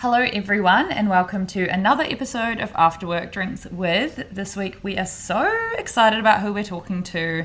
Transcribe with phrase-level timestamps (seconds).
[0.00, 4.24] Hello, everyone, and welcome to another episode of After Work Drinks with.
[4.32, 7.44] This week, we are so excited about who we're talking to,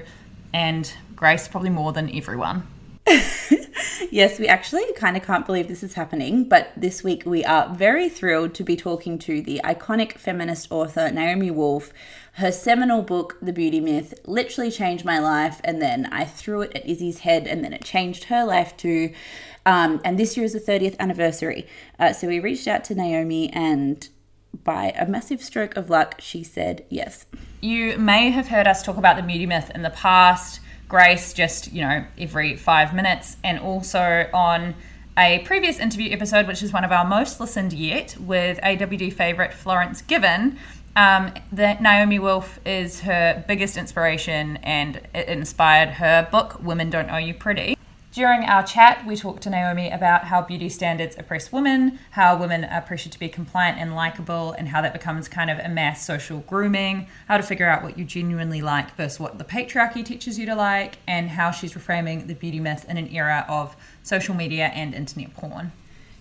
[0.53, 2.65] and Grace, probably more than everyone.
[4.09, 7.75] yes, we actually kind of can't believe this is happening, but this week we are
[7.75, 11.91] very thrilled to be talking to the iconic feminist author Naomi Wolf.
[12.35, 16.71] Her seminal book, The Beauty Myth, literally changed my life, and then I threw it
[16.73, 19.11] at Izzy's head, and then it changed her life too.
[19.65, 21.67] Um, and this year is the 30th anniversary.
[21.99, 24.07] Uh, so we reached out to Naomi, and
[24.63, 27.25] by a massive stroke of luck, she said yes.
[27.61, 30.59] You may have heard us talk about the beauty myth in the past.
[30.87, 34.75] Grace, just, you know, every five minutes, and also on
[35.17, 39.53] a previous interview episode, which is one of our most listened yet, with AWD favourite
[39.53, 40.59] Florence Given.
[40.97, 47.09] Um, that Naomi Wolf is her biggest inspiration, and it inspired her book, Women Don't
[47.09, 47.74] Owe You Pretty.
[48.15, 52.63] During our chat, we talked to Naomi about how beauty standards oppress women, how women
[52.63, 56.05] are pressured to be compliant and likable, and how that becomes kind of a mass
[56.05, 60.39] social grooming, how to figure out what you genuinely like versus what the patriarchy teaches
[60.39, 64.33] you to like, and how she's reframing the beauty myth in an era of social
[64.33, 65.73] media and internet porn.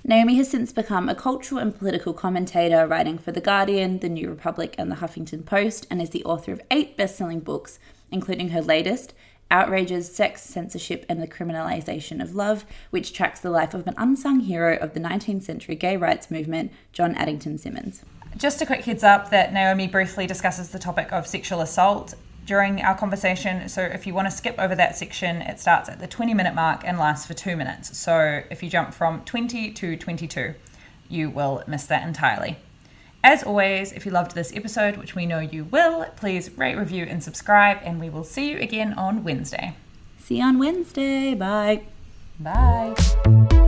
[0.02, 4.30] Naomi has since become a cultural and political commentator, writing for The Guardian, The New
[4.30, 7.78] Republic, and The Huffington Post, and is the author of eight best selling books,
[8.10, 9.14] including her latest,
[9.50, 14.40] Outrages, Sex, Censorship, and the Criminalization of Love, which tracks the life of an unsung
[14.40, 18.02] hero of the 19th century gay rights movement, John Addington Symonds.
[18.36, 22.14] Just a quick heads up that Naomi briefly discusses the topic of sexual assault
[22.46, 23.68] during our conversation.
[23.68, 26.54] So if you want to skip over that section, it starts at the 20 minute
[26.54, 27.96] mark and lasts for two minutes.
[27.96, 30.54] So if you jump from 20 to 22,
[31.08, 32.56] you will miss that entirely.
[33.24, 37.06] As always, if you loved this episode, which we know you will, please rate, review,
[37.08, 39.74] and subscribe, and we will see you again on Wednesday.
[40.18, 41.32] See you on Wednesday.
[41.34, 41.84] Bye.
[42.38, 43.63] Bye.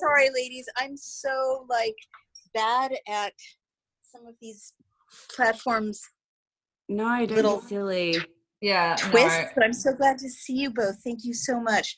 [0.00, 0.66] Sorry, ladies.
[0.78, 1.96] I'm so like
[2.54, 3.32] bad at
[4.02, 4.72] some of these
[5.34, 6.00] platforms
[6.88, 8.16] No, I don't Little be silly.
[8.60, 8.96] Yeah.
[8.96, 10.96] twists, but I'm so glad to see you both.
[11.04, 11.96] Thank you so much.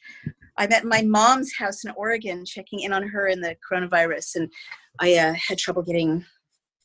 [0.58, 4.52] I'm at my mom's house in Oregon checking in on her in the coronavirus, and
[5.00, 6.24] I uh, had trouble getting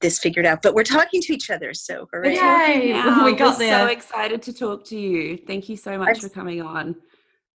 [0.01, 0.61] this figured out.
[0.61, 2.35] But we're talking to each other, so hooray.
[2.35, 2.93] Yay.
[3.25, 5.37] We We're got so excited to talk to you.
[5.45, 6.95] Thank you so much I'm- for coming on.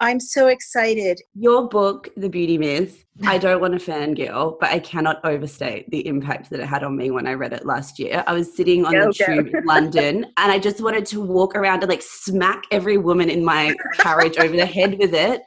[0.03, 1.21] I'm so excited.
[1.34, 6.06] Your book, The Beauty Myth, I don't want to fangirl, but I cannot overstate the
[6.06, 8.25] impact that it had on me when I read it last year.
[8.27, 9.34] I was sitting on Go, the go.
[9.34, 13.28] tube in London and I just wanted to walk around and like smack every woman
[13.28, 15.42] in my carriage over the head with it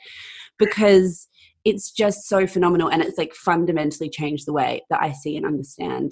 [0.59, 1.27] because
[1.65, 5.45] it's just so phenomenal and it's like fundamentally changed the way that I see and
[5.45, 6.11] understand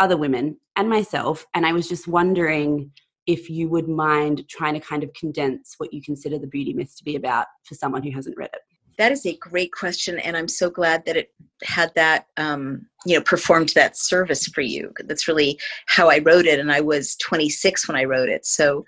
[0.00, 1.46] other women and myself.
[1.54, 2.90] And I was just wondering
[3.26, 6.96] if you would mind trying to kind of condense what you consider the beauty myth
[6.96, 8.60] to be about for someone who hasn't read it.
[8.98, 11.30] That is a great question, and I'm so glad that it
[11.62, 14.90] had that, um, you know, performed that service for you.
[15.04, 18.86] That's really how I wrote it, and I was 26 when I wrote it, so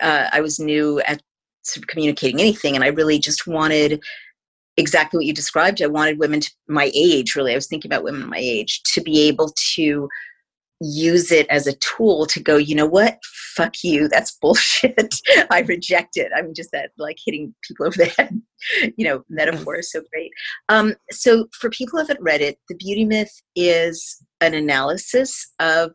[0.00, 1.22] uh, I was new at
[1.62, 4.02] sort of communicating anything, and I really just wanted
[4.76, 5.80] exactly what you described.
[5.80, 7.52] I wanted women to my age, really.
[7.52, 10.08] I was thinking about women my age to be able to
[10.84, 13.18] use it as a tool to go, you know what?
[13.54, 14.08] Fuck you.
[14.08, 15.14] That's bullshit.
[15.50, 16.30] I reject it.
[16.36, 18.40] I'm just that like hitting people over the head,
[18.96, 20.30] you know, metaphor is so great.
[20.68, 25.92] Um, so for people who haven't read it, The Beauty Myth is an analysis of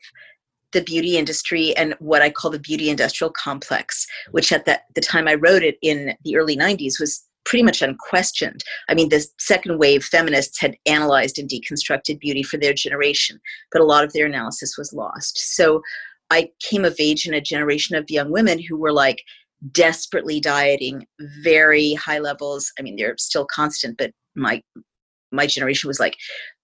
[0.71, 5.01] the beauty industry and what I call the beauty industrial complex, which at that, the
[5.01, 8.63] time I wrote it in the early 90s was pretty much unquestioned.
[8.89, 13.39] I mean, the second wave feminists had analyzed and deconstructed beauty for their generation,
[13.71, 15.55] but a lot of their analysis was lost.
[15.55, 15.81] So
[16.29, 19.23] I came of age in a generation of young women who were like
[19.71, 21.07] desperately dieting,
[21.43, 22.71] very high levels.
[22.77, 24.61] I mean, they're still constant, but my
[25.31, 26.17] my generation was like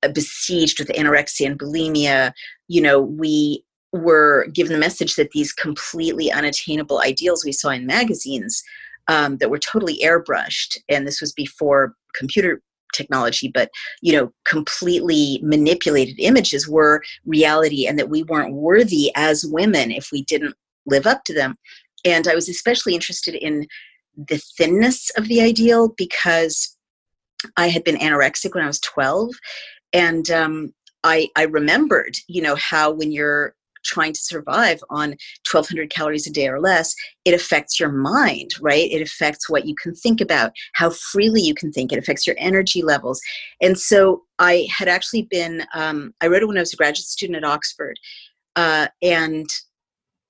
[0.03, 2.31] uh, besieged with anorexia and bulimia.
[2.67, 7.87] You know, we were given the message that these completely unattainable ideals we saw in
[7.87, 8.63] magazines
[9.07, 12.61] um, that were totally airbrushed, and this was before computer
[12.93, 13.69] technology, but
[14.01, 20.09] you know, completely manipulated images were reality, and that we weren't worthy as women if
[20.11, 20.55] we didn't
[20.85, 21.55] live up to them.
[22.03, 23.67] And I was especially interested in
[24.15, 26.77] the thinness of the ideal because
[27.57, 29.31] I had been anorexic when I was 12,
[29.93, 30.73] and um,
[31.03, 33.55] I, I remembered, you know, how when you're
[33.85, 35.09] trying to survive on
[35.49, 36.93] 1200 calories a day or less,
[37.23, 38.91] it affects your mind, right?
[38.91, 41.91] It affects what you can think about, how freely you can think.
[41.91, 43.21] It affects your energy levels.
[43.61, 47.05] And so I had actually been, um, I wrote it when I was a graduate
[47.05, 47.97] student at Oxford.
[48.55, 49.47] Uh, and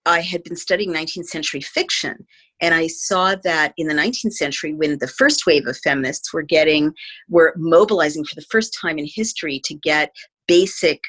[0.06, 2.26] I had been studying 19th century fiction.
[2.62, 6.42] And I saw that in the 19th century, when the first wave of feminists were
[6.42, 6.94] getting,
[7.30, 10.12] were mobilizing for the first time in history to get
[10.48, 11.02] basic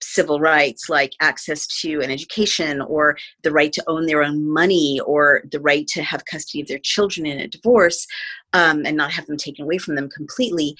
[0.00, 5.00] civil rights like access to an education or the right to own their own money
[5.06, 8.06] or the right to have custody of their children in a divorce
[8.52, 10.76] um, and not have them taken away from them completely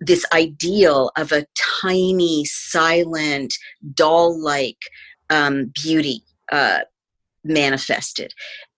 [0.00, 1.46] this ideal of a
[1.80, 3.54] tiny silent
[3.94, 4.80] doll-like
[5.30, 6.22] um, beauty
[6.52, 6.80] uh,
[7.44, 8.32] manifested.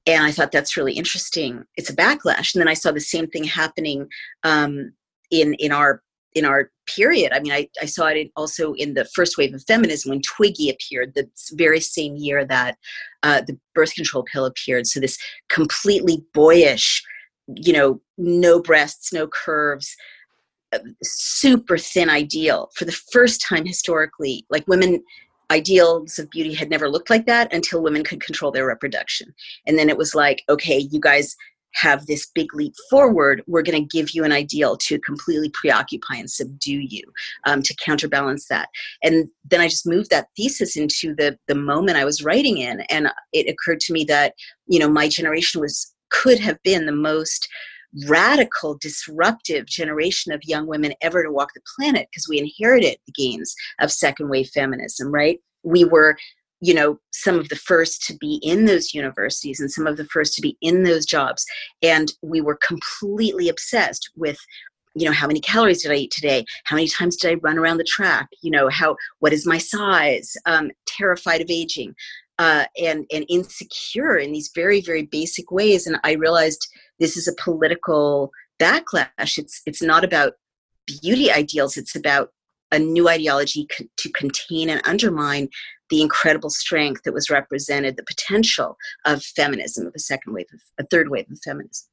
[0.07, 1.65] And i thought that's really interesting.
[1.77, 2.55] It's a backlash.
[2.55, 4.09] And then i saw the same thing happening
[4.45, 4.93] um,
[5.31, 6.03] in in our
[6.35, 7.33] in our period.
[7.33, 10.71] I mean, I, I saw it also in the first wave of feminism when Twiggy
[10.71, 12.77] appeared, the very same year that
[13.23, 14.87] uh, the birth control pill appeared.
[14.87, 17.03] So this completely boyish,
[17.55, 19.97] you know, no breasts, no curves,
[20.73, 24.45] uh, super thin ideal for the first time historically.
[24.51, 25.03] Like women
[25.51, 29.35] ideals of beauty had never looked like that until women could control their reproduction.
[29.67, 31.35] And then it was like, okay, you guys
[31.75, 36.17] have this big leap forward, we're going to give you an ideal to completely preoccupy
[36.17, 37.03] and subdue you
[37.47, 38.69] um, to counterbalance that.
[39.03, 42.81] And then I just moved that thesis into the the moment I was writing in,
[42.91, 44.35] and it occurred to me that
[44.67, 47.49] you know my generation was could have been the most
[48.07, 53.13] radical, disruptive generation of young women ever to walk the planet because we inherited the
[53.13, 55.41] gains of second wave feminism, right?
[55.63, 56.17] We were
[56.61, 60.05] you know some of the first to be in those universities and some of the
[60.07, 61.45] first to be in those jobs.
[61.83, 64.39] And we were completely obsessed with
[64.95, 66.45] you know how many calories did i eat today?
[66.65, 68.29] How many times did i run around the track?
[68.43, 70.37] You know how what is my size?
[70.47, 71.95] Um, terrified of aging.
[72.41, 75.87] Uh, and and insecure in these very very basic ways.
[75.87, 76.69] And i realized
[77.01, 79.39] this is a political backlash.
[79.39, 80.35] It's it's not about
[80.87, 81.77] beauty ideals.
[81.77, 82.31] It's about
[82.71, 83.67] a new ideology
[83.97, 85.49] to contain and undermine
[85.91, 90.61] the incredible strength that was represented, the potential of feminism, of a second wave, of
[90.79, 91.89] a third wave of feminism.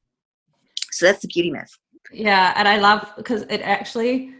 [0.90, 1.70] So that's the beauty myth.
[2.12, 4.32] Yeah, and I love because it actually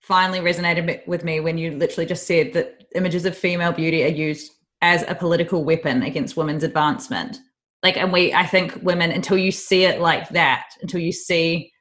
[0.00, 4.08] finally resonated with me when you literally just said that images of female beauty are
[4.08, 4.52] used
[4.82, 7.38] as a political weapon against women's advancement.
[7.82, 11.72] Like, and we, I think women, until you see it like that, until you see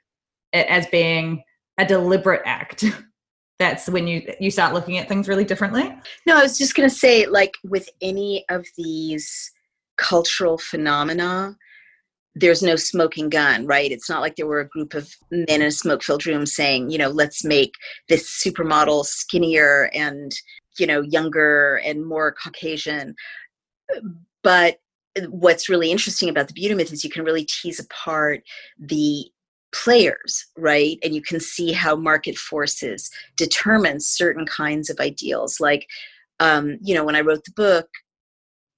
[0.53, 1.43] it as being
[1.77, 2.85] a deliberate act
[3.59, 5.95] that's when you you start looking at things really differently?
[6.25, 9.51] No i was just going to say like with any of these
[9.97, 11.55] cultural phenomena
[12.37, 13.91] there's no smoking gun right?
[13.91, 16.89] It's not like there were a group of men in a smoke filled room saying
[16.89, 17.73] you know let's make
[18.09, 20.33] this supermodel skinnier and
[20.77, 23.15] you know younger and more caucasian.
[24.43, 24.79] But
[25.29, 28.43] what's really interesting about the beauty myth is you can really tease apart
[28.77, 29.25] the
[29.83, 30.97] players, right?
[31.03, 35.59] And you can see how market forces determine certain kinds of ideals.
[35.59, 35.87] Like,
[36.39, 37.87] um, you know, when I wrote the book,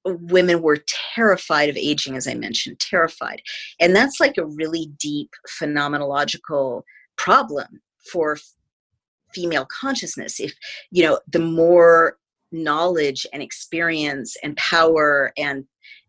[0.05, 3.41] women were terrified of aging, as I mentioned, terrified.
[3.79, 5.29] And that's like a really deep
[5.61, 6.83] phenomenological
[7.17, 8.37] problem for
[9.33, 10.39] female consciousness.
[10.39, 10.53] If,
[10.91, 12.17] you know, the more
[12.51, 15.65] knowledge and experience and power and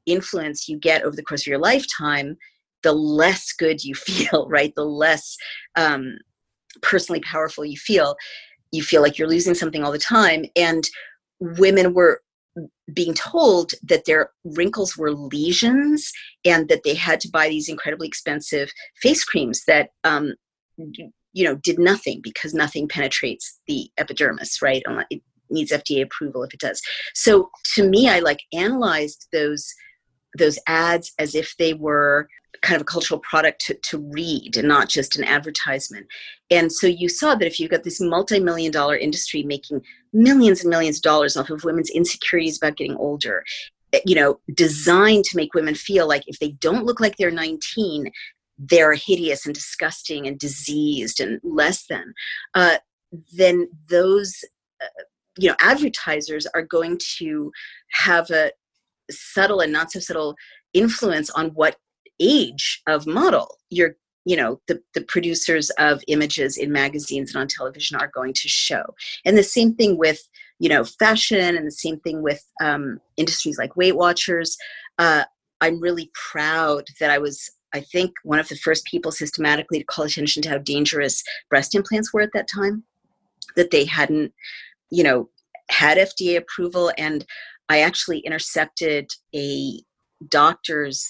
[0.06, 2.36] influence you get over the course of your lifetime,
[2.82, 4.72] the less good you feel, right?
[4.74, 5.36] The less
[5.76, 6.18] um,
[6.82, 8.16] personally powerful you feel.
[8.72, 10.44] You feel like you're losing something all the time.
[10.56, 10.88] And
[11.40, 12.20] women were
[12.92, 16.12] being told that their wrinkles were lesions
[16.44, 18.70] and that they had to buy these incredibly expensive
[19.00, 20.34] face creams that um,
[21.32, 26.52] you know did nothing because nothing penetrates the epidermis right it needs fda approval if
[26.54, 26.80] it does
[27.14, 29.72] so to me i like analyzed those
[30.38, 32.28] those ads as if they were
[32.62, 36.06] kind of a cultural product to, to read and not just an advertisement.
[36.50, 40.70] And so you saw that if you've got this multi-million dollar industry making millions and
[40.70, 43.44] millions of dollars off of women's insecurities about getting older,
[43.92, 47.30] eh, you know, designed to make women feel like if they don't look like they're
[47.30, 48.10] 19,
[48.58, 52.12] they're hideous and disgusting and diseased and less than,
[52.54, 52.78] uh,
[53.36, 54.34] then those,
[54.82, 55.02] uh,
[55.38, 57.52] you know, advertisers are going to
[57.90, 58.50] have a
[59.10, 60.36] subtle and not so subtle
[60.74, 61.76] influence on what
[62.20, 63.94] age of model you're
[64.28, 68.48] you know the, the producers of images in magazines and on television are going to
[68.48, 68.82] show.
[69.24, 70.20] And the same thing with
[70.58, 74.56] you know fashion and the same thing with um, industries like weight watchers.
[74.98, 75.24] Uh,
[75.60, 79.84] i'm really proud that i was i think one of the first people systematically to
[79.84, 82.84] call attention to how dangerous breast implants were at that time
[83.56, 84.32] that they hadn't
[84.90, 85.28] you know
[85.70, 87.26] had fda approval and
[87.68, 89.80] i actually intercepted a
[90.28, 91.06] doctor's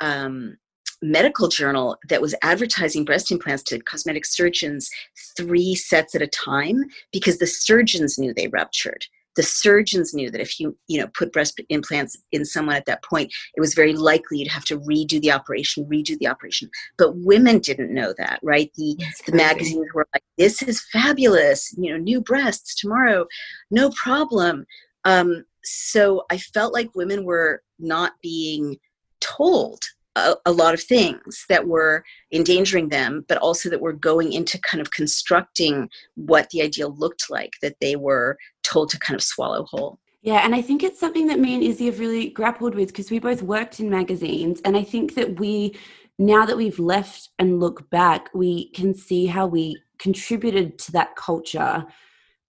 [0.00, 0.56] um,
[1.02, 4.88] medical journal that was advertising breast implants to cosmetic surgeons
[5.36, 9.04] three sets at a time because the surgeons knew they ruptured.
[9.36, 13.02] The surgeons knew that if you you know put breast implants in someone at that
[13.02, 16.70] point it was very likely you'd have to redo the operation redo the operation.
[16.96, 18.70] But women didn't know that right?
[18.76, 18.96] The,
[19.26, 23.26] the magazines were like this is fabulous you know new breasts tomorrow
[23.70, 24.66] no problem.
[25.04, 28.76] Um, so i felt like women were not being
[29.20, 29.80] told
[30.16, 34.58] a, a, lot of things that were endangering them, but also that were going into
[34.60, 39.22] kind of constructing what the ideal looked like that they were told to kind of
[39.22, 39.98] swallow whole.
[40.22, 43.10] Yeah, and I think it's something that me and Izzy have really grappled with because
[43.10, 44.60] we both worked in magazines.
[44.64, 45.76] And I think that we,
[46.18, 51.14] now that we've left and look back, we can see how we contributed to that
[51.16, 51.84] culture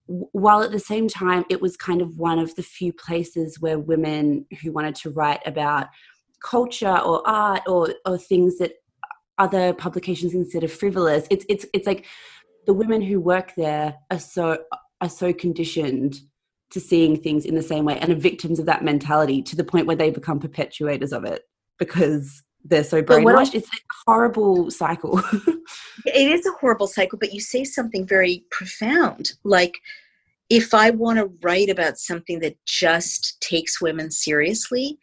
[0.08, 3.80] while at the same time it was kind of one of the few places where
[3.80, 5.88] women who wanted to write about
[6.44, 8.74] culture or art or or things that
[9.38, 12.06] other publications consider frivolous it's it's it's like
[12.66, 14.58] the women who work there are so
[15.02, 16.20] are so conditioned
[16.72, 19.64] to seeing things in the same way and are victims of that mentality to the
[19.64, 21.44] point where they become perpetuators of it
[21.80, 23.54] because they're so brainwashed.
[23.54, 25.20] it's a horrible cycle.
[26.06, 29.34] it is a horrible cycle, but you say something very profound.
[29.44, 29.80] Like,
[30.50, 35.00] if I want to write about something that just takes women seriously,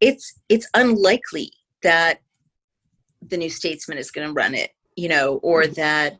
[0.00, 2.20] it's it's unlikely that
[3.22, 5.74] the new statesman is going to run it you know or mm-hmm.
[5.74, 6.18] that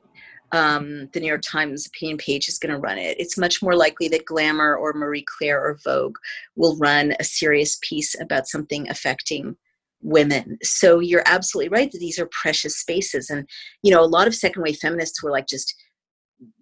[0.53, 3.75] um, the new york times opinion page is going to run it it's much more
[3.75, 6.17] likely that glamour or marie claire or vogue
[6.57, 9.57] will run a serious piece about something affecting
[10.03, 10.59] women.
[10.63, 13.31] So you're absolutely right that these are precious spaces.
[13.31, 13.49] And
[13.83, 15.75] you know a lot of second wave feminists were like just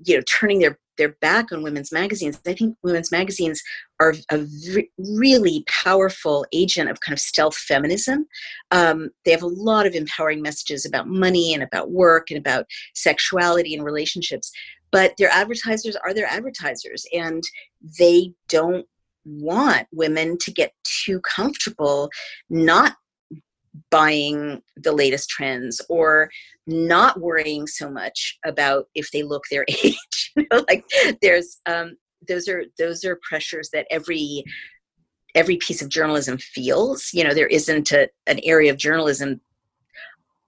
[0.04, 2.38] you know turning their their back on women's magazines.
[2.47, 3.62] I think women's magazines
[4.00, 8.26] are a v- really powerful agent of kind of stealth feminism.
[8.73, 12.66] Um, they have a lot of empowering messages about money and about work and about
[12.95, 14.50] sexuality and relationships.
[14.90, 17.42] But their advertisers are their advertisers and
[17.99, 18.87] they don't
[19.25, 22.11] want women to get too comfortable
[22.49, 22.97] not
[23.91, 26.31] buying the latest trends or
[26.67, 30.33] not worrying so much about if they look their age.
[30.51, 30.85] Like
[31.23, 31.97] there's um
[32.29, 34.45] those are those are pressures that every
[35.35, 37.11] every piece of journalism feels.
[37.13, 39.41] You know there isn't a, an area of journalism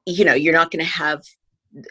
[0.07, 1.23] you know you're not going to have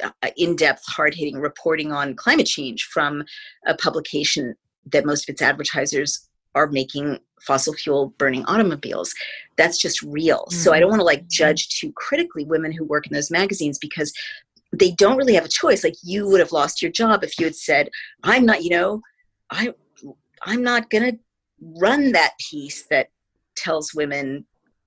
[0.04, 3.24] uh, in-depth hard-hitting reporting on climate change from
[3.66, 4.56] a publication
[4.92, 6.29] that most of its advertisers
[6.60, 9.14] are making fossil fuel burning automobiles.
[9.58, 10.40] That's just real.
[10.40, 10.60] Mm-hmm.
[10.62, 13.78] so i don't want to like judge too critically women who work in those magazines
[13.78, 14.14] because
[14.72, 15.84] they don't really have a choice.
[15.84, 17.90] Like you would have lost your job if you had said
[18.24, 19.02] i'm not you know
[19.50, 19.74] i
[20.44, 21.20] i'm not going to
[21.62, 23.08] run that piece that
[23.56, 24.46] tells women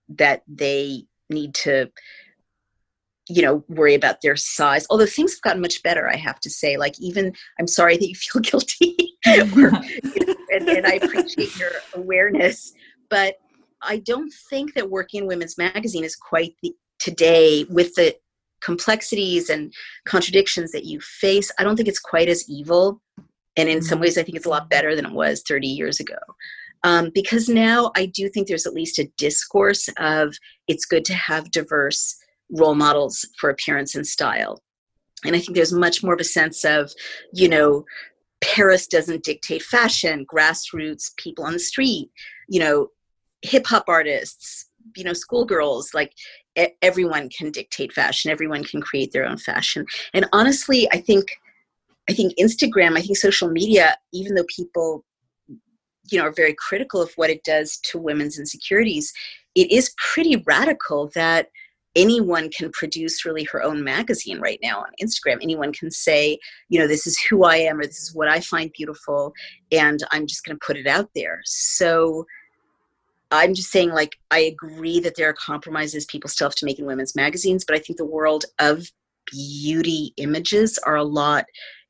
[0.09, 1.91] that they need to
[3.33, 4.87] you know worry about their size.
[4.91, 6.77] Although things have gotten much better i have to say.
[6.77, 8.97] Like even i'm sorry that you feel guilty.
[9.27, 12.73] Or, you know, and, and i appreciate your awareness.
[13.09, 13.37] But
[13.83, 18.15] i don't think that working in women's magazine is quite the today with the
[18.61, 19.73] complexities and
[20.07, 23.01] contradictions that you face i don't think it's quite as evil.
[23.57, 24.03] And in some mm-hmm.
[24.03, 26.19] ways i think it's a lot better than it was 30 years ago.
[26.85, 30.35] Um, because now i do think there's at least a discourse of
[30.69, 32.17] it's good to have diverse
[32.53, 34.63] role models for appearance and style.
[35.25, 36.93] And I think there's much more of a sense of,
[37.33, 37.85] you know,
[38.43, 42.11] Paris doesn't dictate fashion, grassroots people on the street,
[42.49, 42.89] you know,
[43.43, 46.13] hip hop artists, you know, schoolgirls, like
[46.83, 49.87] everyone can dictate fashion, everyone can create their own fashion.
[50.13, 51.27] And honestly, I think
[52.11, 55.05] I think Instagram, I think social media, even though people
[56.11, 59.13] you know are very critical of what it does to women's insecurities,
[59.55, 61.49] it is pretty radical that
[61.95, 65.39] anyone can produce really her own magazine right now on Instagram.
[65.43, 68.41] Anyone can say, you know, this is who I am or this is what I
[68.41, 69.33] find beautiful,
[69.71, 71.41] and I'm just going to put it out there.
[71.45, 72.27] So
[73.31, 76.79] I'm just saying, like, I agree that there are compromises people still have to make
[76.79, 78.87] in women's magazines, but I think the world of
[79.31, 81.45] beauty images are a lot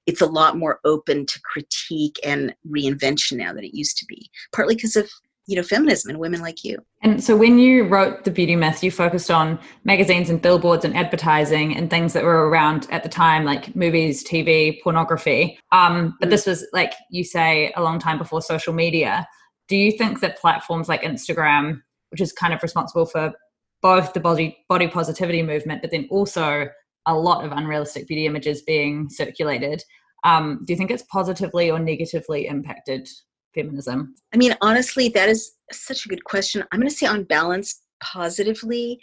[0.06, 4.28] it's a lot more open to critique and reinvention now than it used to be
[4.52, 5.08] partly because of
[5.46, 6.78] you know feminism and women like you.
[7.02, 10.96] And so when you wrote the beauty myth you focused on magazines and billboards and
[10.96, 15.58] advertising and things that were around at the time like movies tv pornography.
[15.72, 19.26] Um, but this was like you say a long time before social media.
[19.68, 23.32] Do you think that platforms like instagram which is kind of responsible for
[23.80, 26.68] both the body body positivity movement but then also
[27.06, 29.82] a lot of unrealistic beauty images being circulated
[30.24, 33.08] um, do you think it's positively or negatively impacted
[33.54, 34.14] feminism?
[34.32, 36.64] I mean, honestly, that is such a good question.
[36.70, 39.00] I'm going to say on balance, positively.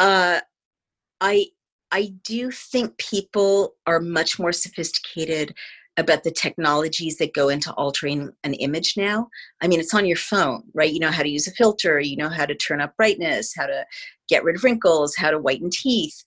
[0.00, 0.40] Uh,
[1.20, 1.46] I
[1.90, 5.54] I do think people are much more sophisticated
[5.98, 9.28] about the technologies that go into altering an image now.
[9.60, 10.90] I mean, it's on your phone, right?
[10.90, 13.66] You know how to use a filter, you know how to turn up brightness, how
[13.66, 13.84] to
[14.28, 16.24] get rid of wrinkles, how to whiten teeth.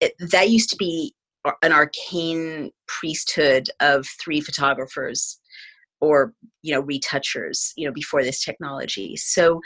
[0.00, 1.14] It, that used to be
[1.62, 5.38] an arcane priesthood of three photographers
[6.02, 9.16] or you know retouchers you know before this technology.
[9.16, 9.60] So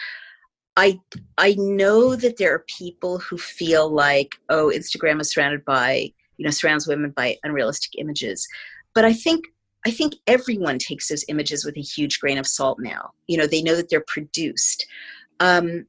[0.76, 1.00] i
[1.38, 6.44] i know that there are people who feel like oh instagram is surrounded by you
[6.44, 8.46] know surrounds women by unrealistic images.
[8.94, 9.46] But i think
[9.86, 13.10] i think everyone takes those images with a huge grain of salt now.
[13.26, 14.86] You know they know that they're produced
[15.40, 15.86] um,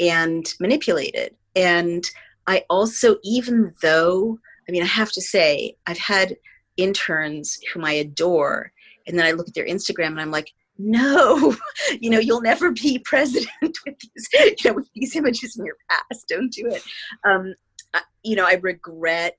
[0.00, 1.34] and manipulated.
[1.56, 2.04] And
[2.46, 4.38] i also even though
[4.68, 6.36] i mean i have to say i've had
[6.76, 8.72] interns whom i adore
[9.08, 11.56] and then I look at their Instagram and I'm like, no,
[12.00, 15.76] you know, you'll never be president with these, you know, with these images in your
[15.90, 16.28] past.
[16.28, 16.82] Don't do it.
[17.24, 17.54] Um,
[18.22, 19.38] you know, I regret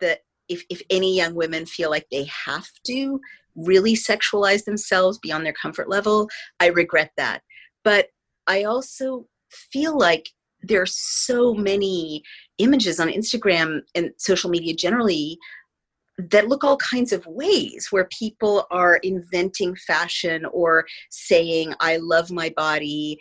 [0.00, 3.20] that if, if any young women feel like they have to
[3.54, 6.28] really sexualize themselves beyond their comfort level,
[6.60, 7.42] I regret that.
[7.84, 8.06] But
[8.46, 10.30] I also feel like
[10.62, 12.22] there are so many
[12.58, 15.38] images on Instagram and social media generally
[16.30, 22.30] that look all kinds of ways where people are inventing fashion or saying i love
[22.30, 23.18] my body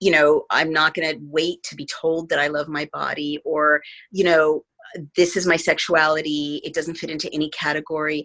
[0.00, 3.38] you know i'm not going to wait to be told that i love my body
[3.44, 4.64] or you know
[5.16, 6.60] this is my sexuality.
[6.64, 8.24] It doesn't fit into any category.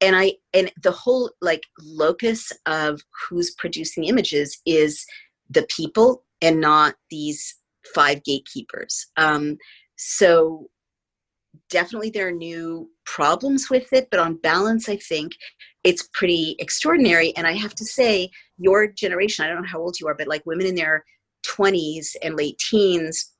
[0.00, 5.04] And i and the whole like locus of who's producing images is
[5.48, 7.54] the people and not these
[7.94, 9.06] five gatekeepers.
[9.16, 9.56] Um
[9.96, 10.66] so
[11.70, 15.32] definitely there are new problems with it, but on balance, I think
[15.82, 17.36] it's pretty extraordinary.
[17.36, 20.28] And I have to say, your generation, I don't know how old you are, but
[20.28, 21.04] like women in their
[21.46, 23.32] 20s and late teens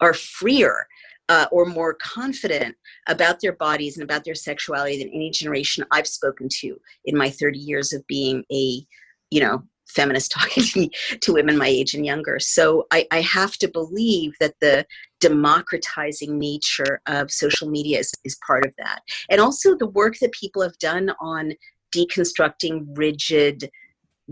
[0.00, 0.86] are freer
[1.28, 2.76] uh, or more confident
[3.08, 7.30] about their bodies and about their sexuality than any generation I've spoken to in my
[7.30, 8.84] 30 years of being a,
[9.30, 12.38] you know, feminist talking to, to women my age and younger.
[12.38, 14.86] So I, I have to believe that the
[15.20, 19.00] democratizing nature of social media is, is part of that.
[19.30, 21.52] And also the work that people have done on
[21.94, 23.70] deconstructing rigid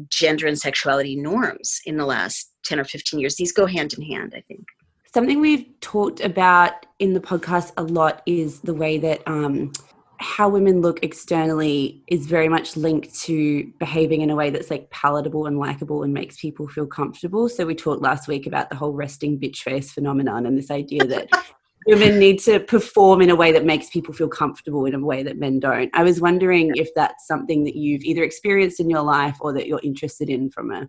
[0.09, 3.37] gender and sexuality norms in the last 10 or 15 years.
[3.37, 4.65] These go hand in hand, I think.
[5.13, 9.73] Something we've talked about in the podcast a lot is the way that um,
[10.21, 14.91] how women look externally is very much linked to behaving in a way that's like
[14.91, 17.49] palatable and likable and makes people feel comfortable.
[17.49, 21.05] So we talked last week about the whole resting bitch face phenomenon and this idea
[21.05, 21.31] that
[21.87, 25.23] women need to perform in a way that makes people feel comfortable in a way
[25.23, 25.91] that men don't.
[25.95, 29.67] I was wondering if that's something that you've either experienced in your life or that
[29.67, 30.87] you're interested in from a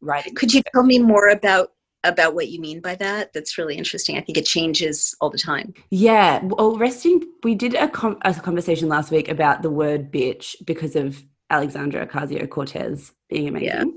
[0.00, 0.34] writing.
[0.34, 1.73] Could you tell me more about
[2.04, 4.16] about what you mean by that that's really interesting.
[4.16, 5.74] I think it changes all the time.
[5.90, 6.40] Yeah.
[6.44, 10.94] Well resting we did a, com- a conversation last week about the word bitch because
[10.96, 13.68] of alexandria ocasio-cortez being amazing.
[13.68, 13.80] Yeah.
[13.80, 13.94] and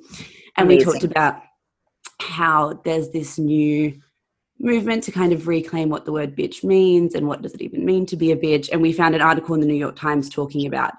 [0.57, 0.67] amazing.
[0.67, 1.41] we talked about
[2.19, 3.99] how there's this new
[4.59, 7.85] movement to kind of reclaim what the word bitch means and what does it even
[7.85, 8.69] mean to be a bitch.
[8.71, 10.93] And we found an article in the new york times talking about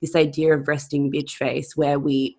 [0.00, 2.38] this idea of resting bitch face where we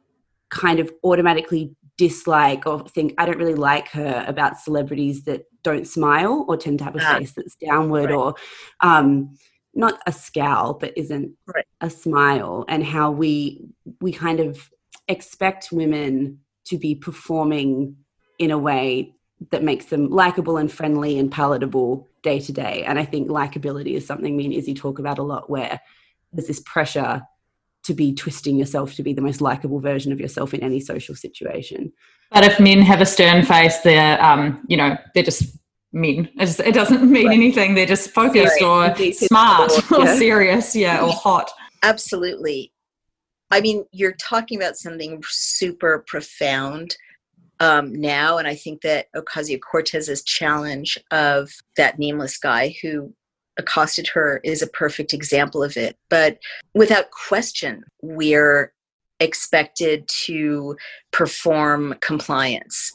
[0.50, 5.88] kind of automatically dislike or think I don't really like her about celebrities that don't
[5.88, 8.16] smile or tend to have a ah, face that's downward right.
[8.16, 8.36] or
[8.82, 9.36] um,
[9.74, 11.66] not a scowl but isn't Right.
[11.82, 13.66] a smile and how we
[14.02, 14.70] we kind of
[15.08, 17.96] expect women to be performing
[18.40, 19.14] in a way
[19.52, 23.94] that makes them likable and friendly and palatable day to day and i think likability
[23.96, 25.80] is something me and izzy talk about a lot where
[26.34, 27.22] there's this pressure
[27.86, 31.16] to be twisting yourself to be the most likable version of yourself in any social
[31.16, 31.92] situation
[32.32, 35.58] But if men have a stern face, they're, um, you know, they're just
[35.94, 36.28] men.
[36.40, 37.76] It's, it doesn't mean anything.
[37.76, 39.00] They're just focused Right.
[39.00, 40.16] or smart or- or yeah.
[40.16, 41.52] serious, yeah, or hot.
[41.84, 42.74] Absolutely.
[43.52, 46.98] I mean, you're talking about something super profound
[47.60, 53.14] um, now, and I think that Ocasio Cortez's challenge of that nameless guy who
[53.58, 55.98] accosted her is a perfect example of it.
[56.10, 56.40] But
[56.74, 58.74] without question, we're
[59.20, 60.76] expected to
[61.12, 62.92] perform compliance,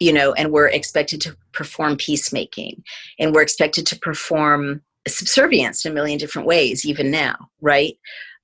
[0.00, 2.82] you know, and we're expected to perform peacemaking,
[3.18, 7.96] and we're expected to perform subservience in a million different ways, even now, right?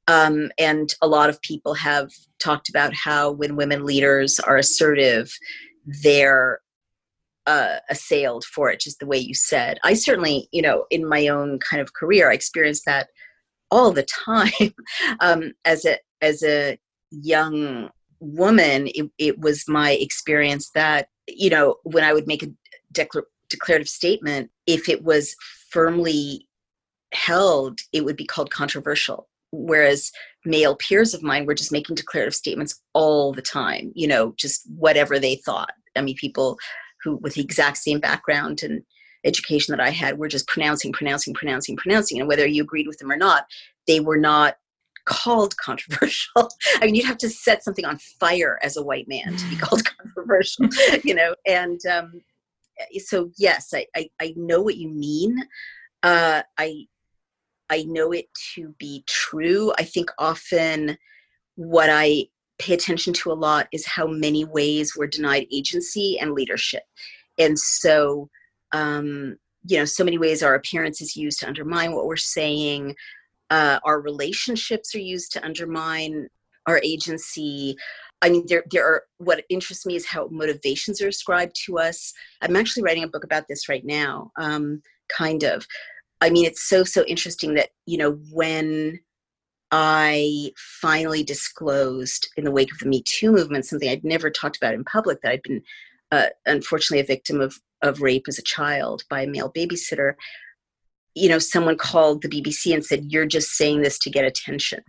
[0.09, 5.37] Um, and a lot of people have talked about how when women leaders are assertive,
[6.03, 6.61] they're
[7.47, 9.79] uh, assailed for it, just the way you said.
[9.85, 13.09] I certainly, you know, in my own kind of career, I experienced that
[13.71, 14.75] all the time.
[15.21, 16.79] um, as a as a
[17.11, 22.51] young woman, it, it was my experience that you know when I would make a
[22.93, 25.35] declar- declarative statement, if it was
[25.71, 26.49] firmly
[27.13, 29.29] held, it would be called controversial.
[29.53, 30.11] Whereas
[30.45, 34.63] male peers of mine were just making declarative statements all the time, you know, just
[34.77, 35.71] whatever they thought.
[35.97, 36.59] I mean, people
[37.07, 38.83] who, with the exact same background and
[39.25, 42.19] education that I had, were just pronouncing, pronouncing, pronouncing, pronouncing.
[42.19, 43.47] And whether you agreed with them or not,
[43.87, 44.57] they were not
[45.05, 46.51] called controversial.
[46.81, 49.57] I mean, you'd have to set something on fire as a white man to be
[49.61, 50.67] called controversial,
[51.05, 51.35] you know.
[51.47, 52.21] And um,
[52.99, 55.39] so, yes, I, I, I know what you mean.
[56.03, 56.87] Uh, I
[57.69, 59.73] I know it to be true.
[59.77, 60.97] I think often
[61.57, 62.27] what I
[62.59, 66.83] pay attention to a lot is how many ways we're denied agency and leadership.
[67.39, 68.31] And so,
[68.73, 69.37] um,
[69.69, 72.97] you know, so many ways our appearance is used to undermine what we're saying.
[73.51, 76.29] Uh, our relationships are used to undermine
[76.67, 77.77] our agency.
[78.23, 82.13] I mean, there, there are, what interests me is how motivations are ascribed to us.
[82.41, 85.67] I'm actually writing a book about this right now, um, kind of.
[86.23, 89.01] I mean, it's so, so interesting that, you know, when
[89.79, 94.57] I finally disclosed in the wake of the Me Too movement something I'd never talked
[94.57, 95.63] about in public that I'd been,
[96.11, 100.15] uh, unfortunately, a victim of, of rape as a child by a male babysitter.
[101.15, 104.81] You know, someone called the BBC and said, You're just saying this to get attention.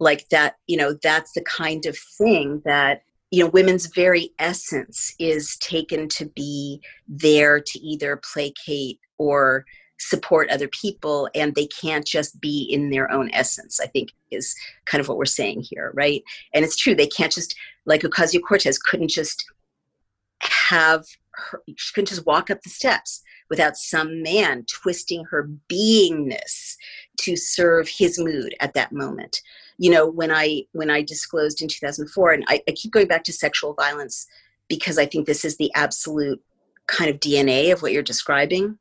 [0.00, 5.14] Like that, you know, that's the kind of thing that, you know, women's very essence
[5.20, 9.64] is taken to be there to either placate or
[9.98, 14.54] support other people and they can't just be in their own essence i think is
[14.84, 16.22] kind of what we're saying here right?
[16.52, 19.44] And it's true they can't just like ocasio-cortez couldn't just
[20.40, 26.76] have her she couldn't just walk up the steps without some man twisting her beingness
[27.18, 29.40] to serve his mood at that moment.
[29.78, 33.24] You know when i when i disclosed in 2004 and I, I keep going back
[33.24, 34.26] to sexual violence
[34.68, 36.42] because i think this is the absolute
[36.86, 38.78] kind of dna of what you're describing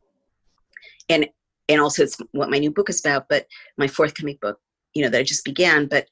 [1.10, 1.28] and
[1.68, 3.46] and also it's what my new book is about but
[3.78, 4.60] my forthcoming book
[4.94, 6.08] you know that i just began but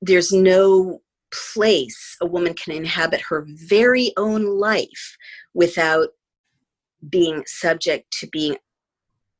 [0.00, 1.00] there's no
[1.32, 5.16] place a woman can inhabit her very own life
[5.54, 6.08] without
[7.08, 8.56] being subject to being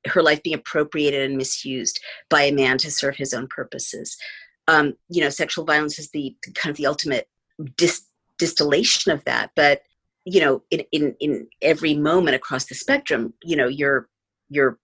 [0.07, 4.17] her life being appropriated and misused by a man to serve his own purposes.
[4.69, 7.29] Um, you know sexual violence is the kind of the ultimate
[7.77, 8.07] dis-
[8.39, 9.83] distillation of that but
[10.25, 14.09] you know in, in in every moment across the spectrum you know you're
[14.49, 14.79] you're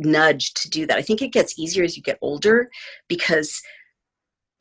[0.00, 0.96] nudged to do that.
[0.96, 2.70] I think it gets easier as you get older
[3.08, 3.60] because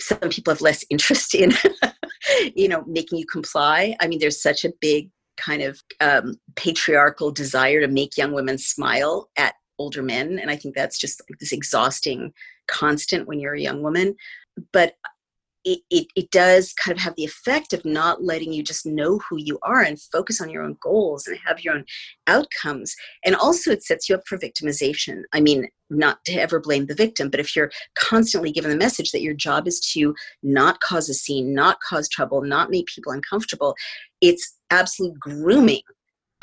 [0.02, 1.54] some people have less interest in
[2.56, 3.96] you know making you comply.
[4.00, 8.58] I mean there's such a big kind of um, patriarchal desire to make young women
[8.58, 12.34] smile at older men and i think that's just like this exhausting
[12.68, 14.16] constant when you're a young woman.
[14.72, 14.94] But
[15.67, 19.19] it, it, it does kind of have the effect of not letting you just know
[19.30, 21.84] who you are and focus on your own goals and have your own
[22.25, 22.95] outcomes.
[23.25, 25.23] And also, it sets you up for victimization.
[25.34, 29.12] I mean, not to ever blame the victim, but if you're constantly given the message
[29.12, 33.12] that your job is to not cause a scene, not cause trouble, not make people
[33.12, 33.75] uncomfortable,
[34.21, 35.82] it's absolute grooming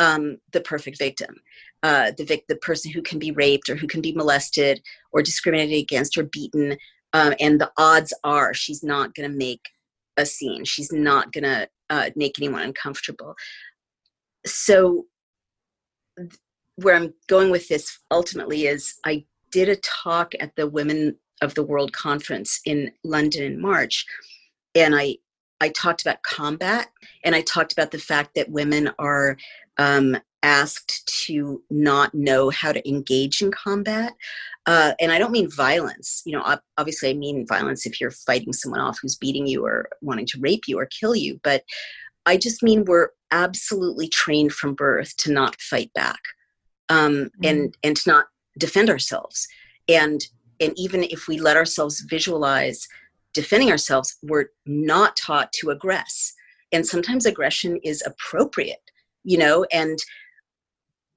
[0.01, 1.35] um, the perfect victim.
[1.83, 4.83] Uh, the, vic- the person who can be raped or who can be molested
[5.13, 6.79] or discriminated against or beaten
[7.15, 9.71] um, and the odds are she's not going to make
[10.19, 10.65] a scene.
[10.65, 13.35] She's not going to uh, make anyone uncomfortable.
[14.45, 15.07] So
[16.19, 16.33] th-
[16.77, 19.25] where i'm going with this ultimately is i
[19.55, 24.05] did a talk at the Women of the World conference in London in March,
[24.75, 25.19] and I
[25.61, 26.89] I talked about combat,
[27.23, 29.37] and I talked about the fact that women are
[29.79, 34.13] um, asked to not know how to engage in combat.
[34.67, 36.23] Uh, and I don't mean violence.
[36.25, 39.89] You know, obviously, I mean violence if you're fighting someone off who's beating you or
[40.03, 41.41] wanting to rape you or kill you.
[41.43, 41.65] But
[42.27, 46.21] I just mean we're absolutely trained from birth to not fight back,
[46.89, 47.45] um, mm-hmm.
[47.45, 48.27] and and to not
[48.59, 49.49] defend ourselves.
[49.89, 50.25] And
[50.61, 52.87] and even if we let ourselves visualize
[53.33, 56.33] defending ourselves, we're not taught to aggress.
[56.71, 58.91] And sometimes aggression is appropriate,
[59.25, 59.99] you know, and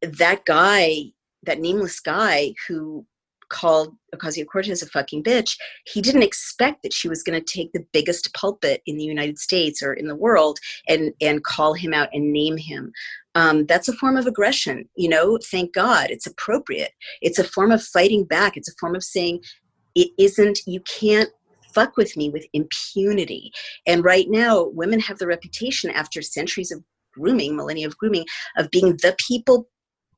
[0.02, 1.04] that guy,
[1.44, 3.06] that nameless guy who
[3.50, 5.56] called Ocasio Cortez a fucking bitch,
[5.86, 9.40] he didn't expect that she was going to take the biggest pulpit in the United
[9.40, 12.92] States or in the world and and call him out and name him.
[13.36, 15.38] Um, that's a form of aggression, you know.
[15.38, 16.92] Thank God, it's appropriate.
[17.22, 18.58] It's a form of fighting back.
[18.58, 19.42] It's a form of saying
[19.96, 20.60] it isn't.
[20.66, 21.30] You can't
[21.74, 23.52] fuck with me with impunity.
[23.86, 26.84] And right now, women have the reputation after centuries of
[27.14, 28.26] grooming, millennia of grooming,
[28.58, 29.68] of being the people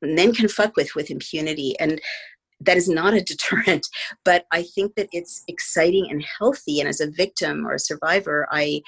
[0.02, 1.76] men can fuck with with impunity.
[1.80, 2.02] And
[2.62, 3.88] that is not a deterrent,
[4.26, 6.80] but I think that it's exciting and healthy.
[6.80, 8.82] And as a victim or a survivor, I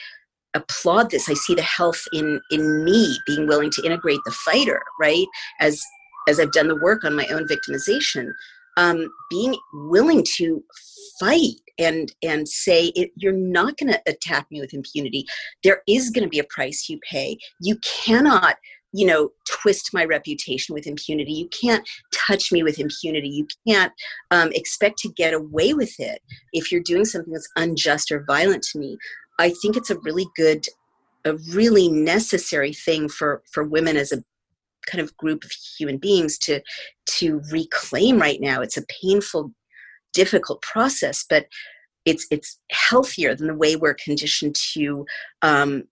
[0.54, 1.30] applaud this.
[1.30, 5.28] I see the health in in me being willing to integrate the fighter, right?
[5.60, 5.82] As
[6.28, 8.32] as I've done the work on my own victimization,
[8.78, 10.64] um, being willing to
[11.20, 15.26] fight and and say it, you're not going to attack me with impunity
[15.64, 18.56] there is going to be a price you pay you cannot
[18.94, 21.34] you know twist my reputation with impunity.
[21.34, 23.30] You can't touch me with impunity.
[23.30, 23.94] You can't
[24.32, 26.22] um, expect to get away with it
[26.54, 28.98] if you're doing something that's unjust or violent to me.
[29.40, 30.66] I think it's a really good
[31.26, 34.24] a really necessary thing for for women as a
[34.88, 36.62] kind of group of human beings to
[37.06, 38.62] to reclaim right now.
[38.62, 39.54] It's a painful
[40.14, 41.46] difficult process, but
[42.06, 45.06] it's it's healthier than the way we're conditioned to,
[45.42, 45.84] um,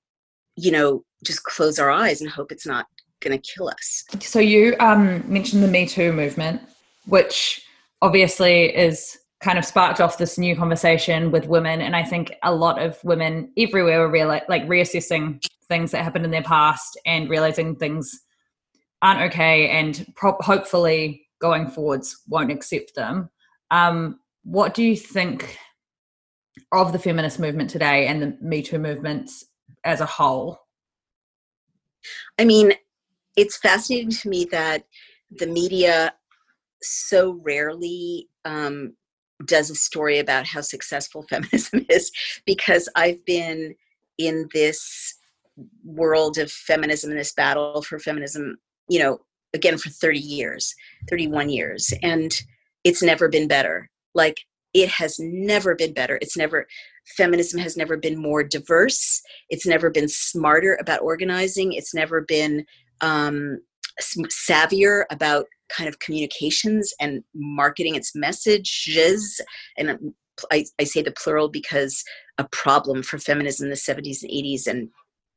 [0.60, 2.86] you know, just close our eyes and hope it's not
[3.22, 4.04] going to kill us.
[4.20, 6.62] So you um, mentioned the Me Too movement,
[7.06, 7.62] which
[8.02, 12.54] obviously is kind of sparked off this new conversation with women, and I think a
[12.54, 17.30] lot of women everywhere are reali- like reassessing things that happened in their past and
[17.30, 18.20] realizing things
[19.02, 23.30] aren't okay, and pro- hopefully going forwards won't accept them.
[23.72, 25.58] Um, what do you think
[26.74, 29.46] of the feminist movement today and the Me Too movements
[29.84, 30.60] as a whole?
[32.38, 32.74] I mean,
[33.36, 34.86] it's fascinating to me that
[35.32, 36.14] the media
[36.82, 38.94] so rarely um,
[39.46, 42.12] does a story about how successful feminism is
[42.46, 43.76] because I've been
[44.18, 45.16] in this
[45.84, 48.58] world of feminism, in this battle for feminism,
[48.90, 49.20] you know,
[49.54, 50.76] again for 30 years,
[51.10, 51.94] 31 years.
[52.02, 52.32] And
[52.84, 53.90] it's never been better.
[54.14, 54.38] Like
[54.74, 56.18] it has never been better.
[56.22, 56.68] It's never,
[57.16, 59.22] feminism has never been more diverse.
[59.50, 61.74] It's never been smarter about organizing.
[61.74, 62.66] It's never been
[63.02, 63.60] um,
[64.02, 65.46] savvier about
[65.76, 69.40] kind of communications and marketing its messages.
[69.78, 70.14] And um,
[70.52, 72.04] I, I say the plural because
[72.38, 74.90] a problem for feminism in the 70s and 80s and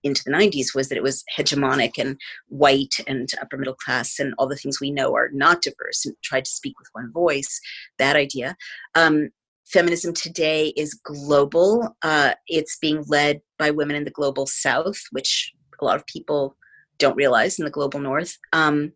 [0.05, 4.35] into the 90s was that it was hegemonic and white and upper middle class and
[4.37, 7.61] all the things we know are not diverse and tried to speak with one voice
[7.99, 8.57] bad idea
[8.97, 9.31] um,
[9.67, 11.97] feminism today is global.
[12.03, 16.57] Uh, it's being led by women in the global south which a lot of people
[16.99, 18.37] don't realize in the global north.
[18.53, 18.93] Um,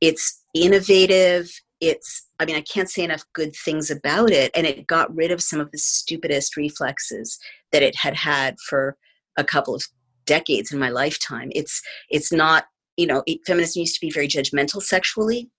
[0.00, 1.50] it's innovative.
[1.80, 4.50] It's i mean i can't say enough good things about it.
[4.54, 7.38] And it got rid of some of the stupidest reflexes
[7.72, 8.96] that it had had for
[9.36, 9.84] a couple of
[10.26, 11.50] decades in my lifetime.
[11.52, 15.50] It's it's not you know it, feminism used to be very judgmental sexually,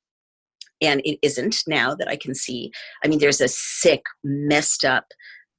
[0.81, 2.71] and it isn't now that I can see.
[3.03, 5.05] I mean, there's a sick, messed up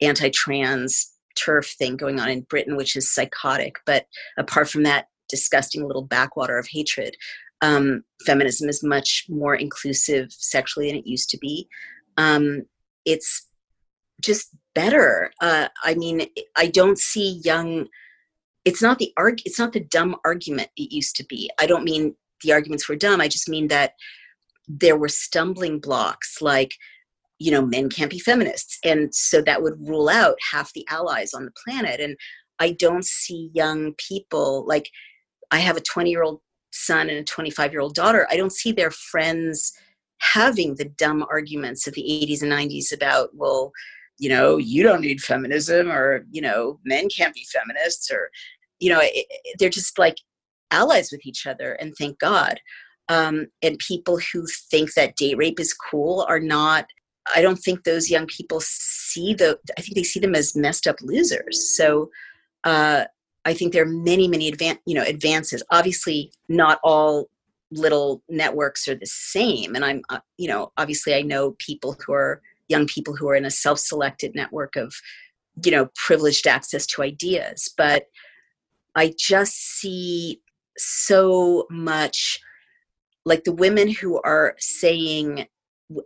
[0.00, 3.76] anti-trans TERF thing going on in Britain, which is psychotic.
[3.86, 4.06] But
[4.38, 7.16] apart from that disgusting little backwater of hatred,
[7.62, 11.68] um, feminism is much more inclusive sexually than it used to be.
[12.16, 12.62] Um,
[13.04, 13.46] it's
[14.20, 15.30] just better.
[15.40, 17.88] Uh, I mean, I don't see young
[18.64, 21.84] it's not the arg it's not the dumb argument it used to be i don't
[21.84, 23.92] mean the arguments were dumb i just mean that
[24.78, 26.72] there were stumbling blocks like
[27.38, 31.32] you know men can't be feminists and so that would rule out half the allies
[31.34, 32.16] on the planet and
[32.58, 34.88] i don't see young people like
[35.50, 36.40] i have a 20 year old
[36.72, 39.72] son and a 25 year old daughter i don't see their friends
[40.18, 43.72] having the dumb arguments of the 80s and 90s about well
[44.20, 48.30] you know, you don't need feminism or, you know, men can't be feminists or,
[48.78, 50.16] you know, it, it, they're just like
[50.70, 52.60] allies with each other and thank God.
[53.10, 56.86] Um, and people who think that date rape is cool are not
[57.34, 59.58] I don't think those young people see the.
[59.76, 61.76] I think they see them as messed up losers.
[61.76, 62.10] So
[62.64, 63.04] uh,
[63.44, 65.62] I think there are many, many advan- you know advances.
[65.70, 67.28] Obviously, not all
[67.70, 72.12] little networks are the same, and I'm uh, you know obviously I know people who
[72.12, 74.94] are young people who are in a self-selected network of
[75.64, 78.04] you know privileged access to ideas, but
[78.96, 80.40] I just see
[80.76, 82.40] so much
[83.30, 85.46] like the women who are saying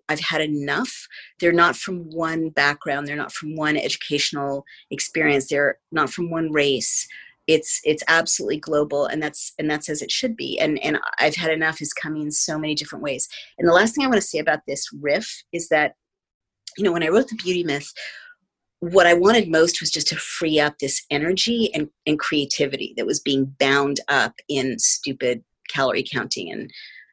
[0.09, 1.09] I've had enough.
[1.41, 3.07] They're not from one background.
[3.07, 5.49] They're not from one educational experience.
[5.49, 7.09] They're not from one race.
[7.47, 10.59] It's it's absolutely global, and that's and that's as it should be.
[10.59, 13.29] And and I've had enough is coming in so many different ways.
[13.59, 15.95] And the last thing I want to say about this riff is that,
[16.77, 17.91] you know, when I wrote the Beauty Myth,
[18.81, 23.07] what I wanted most was just to free up this energy and, and creativity that
[23.07, 26.71] was being bound up in stupid calorie counting and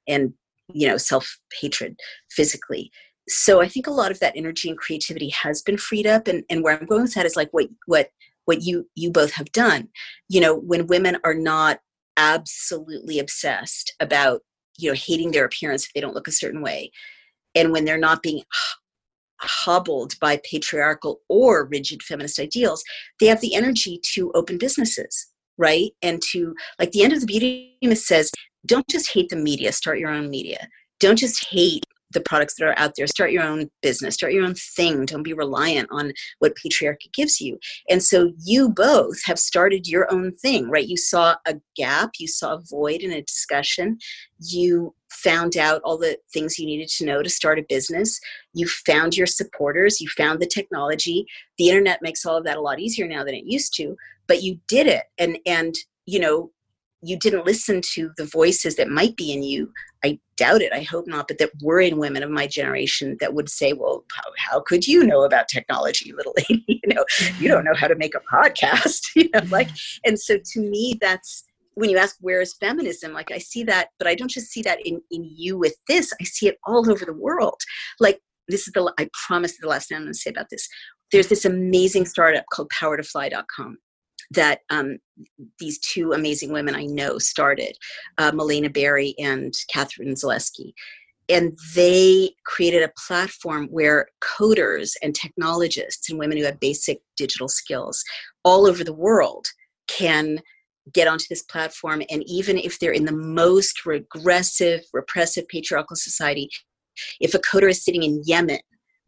[0.08, 0.34] and
[0.74, 2.92] you know self hatred physically.
[3.30, 6.44] So i think a lot of that energy and creativity has been freed up and,
[6.50, 8.10] and where i'm going with that is like what what
[8.46, 9.90] what you you both have done.
[10.30, 11.80] You know when women are not
[12.18, 14.42] absolutely obsessed about
[14.78, 16.92] you know hating their appearance if they don't look a certain way
[17.56, 18.42] and when they're not being
[19.40, 22.84] hobbled by patriarchal or rigid feminist ideals
[23.20, 25.92] they have the energy to open businesses right?
[26.02, 28.32] And to like the end of the beauty myth says
[28.66, 30.68] don't just hate the media, start your own media.
[31.00, 33.08] Don't just hate the products that are out there.
[33.08, 35.06] Start your own business, start your own thing.
[35.06, 37.58] Don't be reliant on what patriarchy gives you.
[37.90, 40.88] And so you both have started your own thing, right?
[40.88, 43.98] You saw a gap, you saw a void in a discussion,
[44.40, 48.20] you found out all the things you needed to know to start a business.
[48.54, 51.26] You found your supporters, you found the technology.
[51.58, 53.96] The internet makes all of that a lot easier now than it used to,
[54.28, 55.04] but you did it.
[55.18, 56.52] And and you know,
[57.04, 59.72] you didn't listen to the voices that might be in you
[60.04, 63.34] i doubt it i hope not but that were in women of my generation that
[63.34, 66.64] would say well how, how could you know about technology little lady?
[66.84, 67.06] You know
[67.40, 69.70] you don't know how to make a podcast you know like
[70.06, 73.14] and so to me that's when you ask where is feminism?
[73.14, 76.12] like i see that but i don't just see that in in you with this
[76.22, 77.60] i see it all over the world.
[78.00, 80.68] Like this is the i promise the last thing i'm going to say about this.
[81.12, 83.78] There's this amazing startup called powertofly.com
[84.32, 84.98] that um,
[85.60, 87.78] these two amazing women I know started,
[88.18, 90.74] uh, Milena Berry and Katharine Zaleski.
[91.30, 97.48] And they created a platform where coders and technologists and women who have basic digital
[97.48, 98.04] skills
[98.44, 99.48] all over the world
[99.88, 100.40] can
[100.94, 102.02] get onto this platform.
[102.10, 106.50] And even if they're in the most regressive, repressive patriarchal society,
[107.20, 108.60] if a coder is sitting in Yemen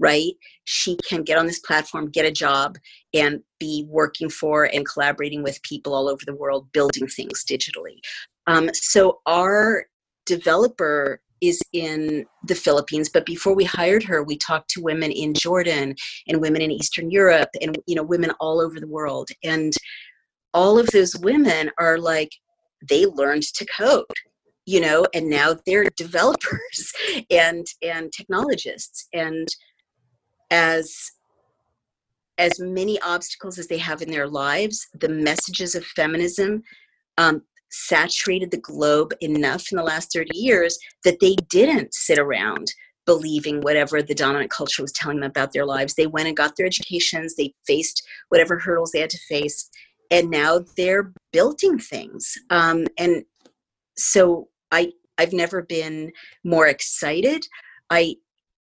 [0.03, 0.33] right?
[0.65, 2.77] She can get on this platform, get a job,
[3.13, 7.99] and be working for and collaborating with people all over the world, building things digitally.
[8.45, 9.85] Um, so our
[10.25, 15.33] developer is in the Philippines, but before we hired her, we talked to women in
[15.33, 15.95] Jordan
[16.27, 19.29] and women in Eastern Europe and you know women all over the world.
[19.41, 19.71] And
[20.53, 22.31] all of those women are like
[22.89, 24.05] they learned to code
[24.65, 26.91] you know and now they're developers
[27.29, 29.47] and and technologists and
[30.53, 31.11] as
[32.37, 36.63] as many obstacles as they have in their lives, the messages of feminism
[37.17, 42.67] um, saturated the globe enough in the last 30 years that they didn't sit around
[43.05, 45.93] believing whatever the dominant culture was telling them about their lives.
[45.93, 49.69] They went and got their educations, they faced whatever hurdles they had to face,
[50.09, 52.33] and now they're building things.
[52.49, 53.23] Um, and
[53.97, 56.11] so I, I've never been
[56.43, 57.45] more excited.
[57.89, 58.15] I,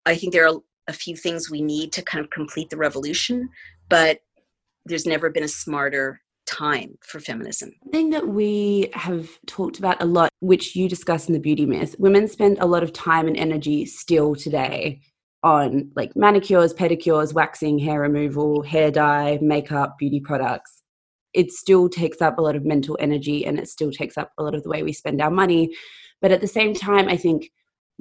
[0.05, 3.49] I think there are a few things we need to kind of complete the revolution,
[3.88, 4.21] but
[4.85, 7.71] there's never been a smarter time for feminism.
[7.92, 11.95] thing that we have talked about a lot, which you discuss in the beauty myth,
[11.99, 15.01] women spend a lot of time and energy still today
[15.42, 20.83] on like manicures, pedicures, waxing, hair removal, hair dye, makeup, beauty products.
[21.33, 24.42] It still takes up a lot of mental energy and it still takes up a
[24.42, 25.75] lot of the way we spend our money.
[26.21, 27.51] But at the same time, I think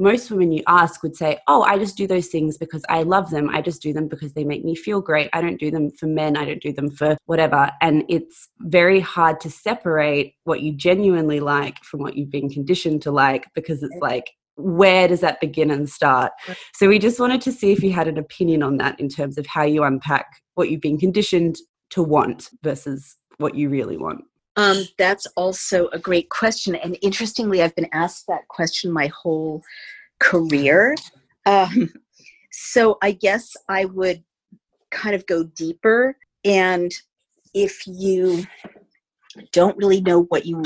[0.01, 3.29] most women you ask would say, Oh, I just do those things because I love
[3.29, 3.49] them.
[3.49, 5.29] I just do them because they make me feel great.
[5.33, 6.35] I don't do them for men.
[6.35, 7.71] I don't do them for whatever.
[7.81, 13.01] And it's very hard to separate what you genuinely like from what you've been conditioned
[13.03, 16.33] to like because it's like, where does that begin and start?
[16.73, 19.37] So we just wanted to see if you had an opinion on that in terms
[19.37, 21.57] of how you unpack what you've been conditioned
[21.91, 24.23] to want versus what you really want.
[24.55, 26.75] Um, that's also a great question.
[26.75, 29.63] And interestingly, I've been asked that question my whole
[30.19, 30.95] career.
[31.45, 31.89] Um,
[32.51, 34.23] so I guess I would
[34.91, 36.17] kind of go deeper.
[36.43, 36.91] And
[37.53, 38.45] if you
[39.51, 40.63] don't really know what you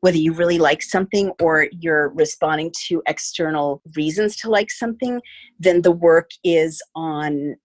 [0.00, 5.20] whether you really like something or you're responding to external reasons to like something,
[5.58, 7.56] then the work is on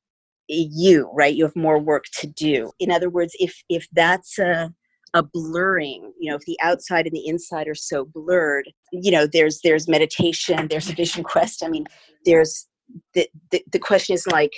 [0.48, 1.36] you, right?
[1.36, 2.72] You have more work to do.
[2.80, 4.74] In other words, if if that's a
[5.14, 9.28] a blurring you know if the outside and the inside are so blurred you know
[9.28, 11.64] there's there's meditation there's a vision quest.
[11.64, 11.86] I mean
[12.26, 12.68] there's
[13.14, 14.52] the, the, the question is like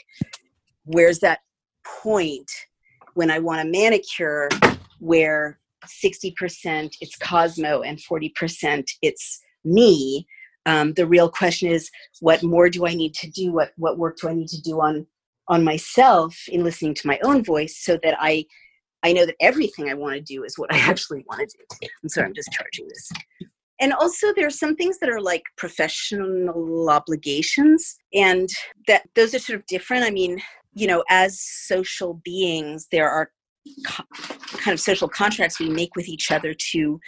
[0.83, 1.39] where's that
[2.03, 2.49] point
[3.13, 4.49] when i want a manicure
[4.99, 10.27] where 60% it's cosmo and 40% it's me?
[10.67, 11.89] Um, the real question is
[12.21, 13.51] what more do i need to do?
[13.51, 15.05] What what work do i need to do on
[15.47, 18.43] on myself in listening to my own voice so that i
[19.05, 21.87] i know that everything i want to do is what i actually want to do.
[22.03, 23.11] I'm sorry i'm just charging this.
[23.81, 28.47] And also there are some things that are like professional obligations and
[28.87, 30.05] that those are sort of different.
[30.05, 30.41] I mean
[30.75, 33.31] you know as social beings there are
[33.87, 34.03] co-
[34.57, 36.99] kind of social contracts we make with each other to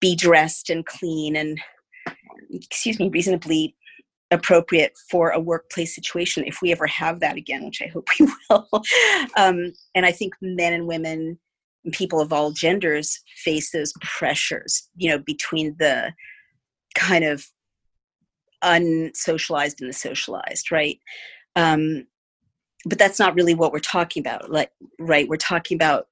[0.00, 1.58] be dressed and clean and
[2.52, 3.74] excuse me reasonably
[4.30, 8.28] appropriate for a workplace situation if we ever have that again which i hope we
[8.50, 8.68] will.
[9.36, 11.38] Um, and i think men and women
[11.92, 16.12] people of all genders face those pressures you know between the
[16.94, 17.46] kind of
[18.64, 20.98] unsocialized and the socialized right?
[21.56, 22.06] Um,
[22.84, 25.28] but that's not really what we're talking about like right?
[25.28, 26.06] We're talking about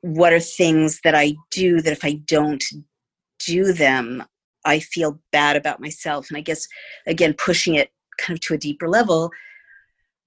[0.00, 2.64] what are things that i do that if i don't
[3.46, 4.24] do them
[4.64, 6.66] i feel bad about myself and i guess
[7.06, 9.30] again pushing it kind of to a deeper level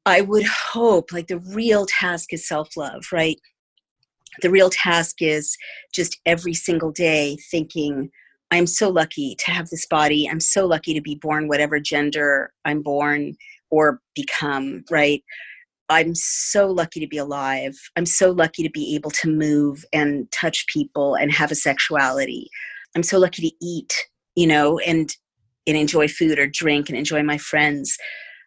[0.06, 3.40] i would hope like the real task is self-love right
[4.42, 5.58] the real task is
[5.94, 8.10] just every single day thinking
[8.52, 12.52] i'm so lucky to have this body i'm so lucky to be born whatever gender
[12.66, 13.36] i'm born
[13.76, 15.24] or become, right?
[15.90, 17.76] I'm so lucky to be alive.
[17.96, 22.50] I'm so lucky to be able to move and touch people and have a sexuality.
[22.96, 23.94] I'm so lucky to eat,
[24.36, 25.16] you know, and
[25.68, 27.98] and enjoy food or drink and enjoy my friends.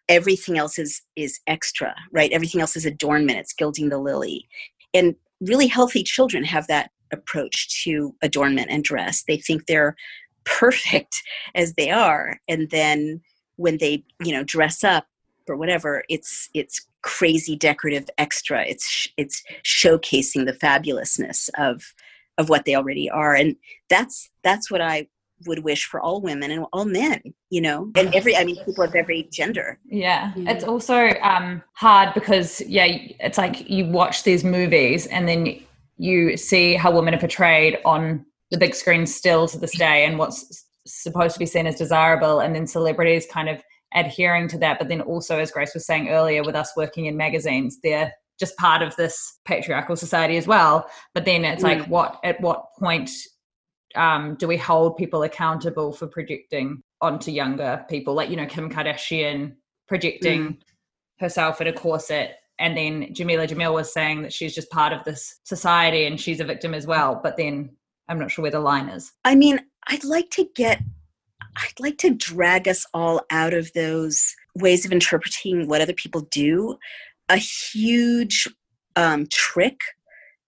[0.07, 2.31] Everything else is is extra, right?
[2.31, 3.39] Everything else is adornment.
[3.39, 4.47] It's gilding the lily.
[4.93, 9.23] And really healthy children have that approach to adornment and dress.
[9.27, 9.95] They think they're
[10.45, 11.21] perfect
[11.55, 12.39] as they are.
[12.47, 13.21] And then
[13.57, 15.05] when they, you know, dress up,
[15.49, 21.93] or whatever it's it's crazy decorative extra it's it's showcasing the fabulousness of
[22.37, 23.55] of what they already are and
[23.89, 25.07] that's that's what i
[25.45, 28.83] would wish for all women and all men you know and every i mean people
[28.83, 32.85] of every gender yeah it's also um hard because yeah
[33.19, 35.59] it's like you watch these movies and then
[35.97, 40.17] you see how women are portrayed on the big screen still to this day and
[40.17, 43.61] what's supposed to be seen as desirable and then celebrities kind of
[43.93, 44.79] adhering to that.
[44.79, 48.55] But then also, as Grace was saying earlier, with us working in magazines, they're just
[48.57, 50.89] part of this patriarchal society as well.
[51.13, 51.77] But then it's mm.
[51.77, 53.09] like, what at what point
[53.95, 58.13] um, do we hold people accountable for projecting onto younger people?
[58.13, 59.55] Like you know, Kim Kardashian
[59.87, 60.57] projecting mm.
[61.19, 62.35] herself in a corset.
[62.59, 66.41] And then Jameela Jamil was saying that she's just part of this society and she's
[66.41, 67.19] a victim as well.
[67.23, 67.69] But then
[68.09, 69.13] I'm not sure where the line is.
[69.23, 70.81] I mean, I'd like to get
[71.55, 76.21] I'd like to drag us all out of those ways of interpreting what other people
[76.31, 76.77] do.
[77.29, 78.47] A huge
[78.95, 79.79] um, trick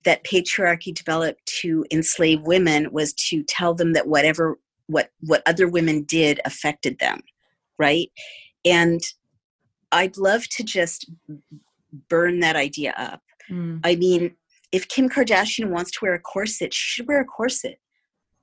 [0.03, 5.67] that patriarchy developed to enslave women was to tell them that whatever what what other
[5.67, 7.21] women did affected them,
[7.77, 8.09] right?
[8.65, 8.99] And
[9.91, 11.09] I'd love to just
[12.09, 13.21] burn that idea up.
[13.49, 13.81] Mm.
[13.83, 14.35] I mean,
[14.71, 17.79] if Kim Kardashian wants to wear a corset, she should wear a corset.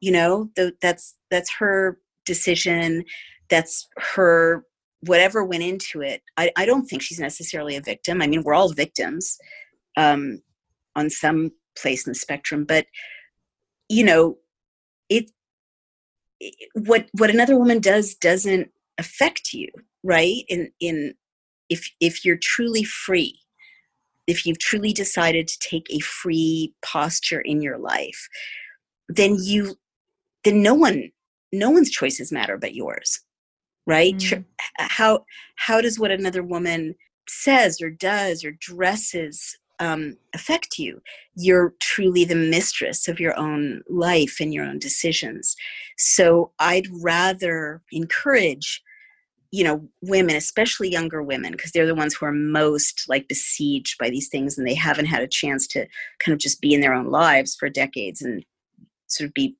[0.00, 0.50] You know,
[0.80, 1.98] that's that's her
[2.28, 3.04] decision
[3.48, 4.64] that's her
[5.00, 8.54] whatever went into it I, I don't think she's necessarily a victim i mean we're
[8.54, 9.38] all victims
[9.96, 10.40] um,
[10.98, 12.86] on some place in the spectrum but
[13.88, 14.36] you know
[15.08, 15.30] it,
[16.40, 19.68] it what what another woman does doesn't affect you
[20.02, 21.14] right in in
[21.68, 23.38] if if you're truly free
[24.26, 28.28] if you've truly decided to take a free posture in your life
[29.08, 29.76] then you
[30.44, 31.10] then no one
[31.52, 33.20] no one's choices matter but yours
[33.86, 34.44] right mm.
[34.78, 35.24] how
[35.56, 36.94] how does what another woman
[37.28, 41.00] says or does or dresses um, affect you.
[41.34, 45.56] You're truly the mistress of your own life and your own decisions.
[45.96, 48.82] So i'd rather encourage
[49.50, 53.96] you know women especially younger women because they're the ones who are most like besieged
[53.98, 55.86] by these things and they haven't had a chance to
[56.18, 58.44] kind of just be in their own lives for decades and
[59.06, 59.56] sort of be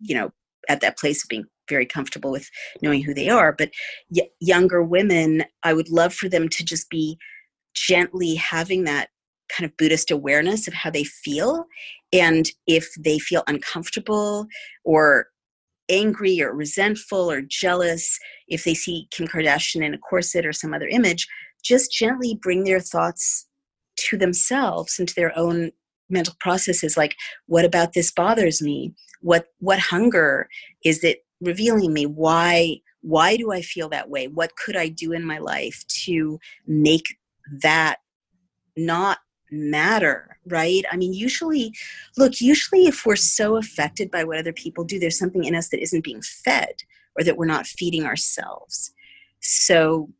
[0.00, 0.32] you know
[0.68, 2.48] at that place of being very comfortable with
[2.80, 3.52] knowing who they are.
[3.52, 3.70] But
[4.10, 7.18] y- younger women i would love for them to just be
[7.74, 9.08] gently having that
[9.48, 11.66] kind of Buddhist awareness of how they feel.
[12.12, 14.46] And if they feel uncomfortable
[14.84, 15.28] or
[15.88, 20.74] angry or resentful or jealous, if they see Kim Kardashian in a corset or some
[20.74, 21.26] other image,
[21.62, 23.46] just gently bring their thoughts
[23.96, 25.72] to themselves and to their own
[26.10, 27.14] mental processes like
[27.46, 30.48] what about this bothers me what what hunger
[30.84, 35.12] is it revealing me why why do i feel that way what could i do
[35.12, 37.16] in my life to make
[37.62, 37.96] that
[38.76, 39.18] not
[39.50, 40.84] matter right?
[40.90, 41.74] I mean usually
[42.16, 45.68] look usually if we're so affected by what other people do there's something in us
[45.68, 46.82] that isn't being fed
[47.16, 48.92] or that we're not feeding ourselves.
[49.40, 50.10] So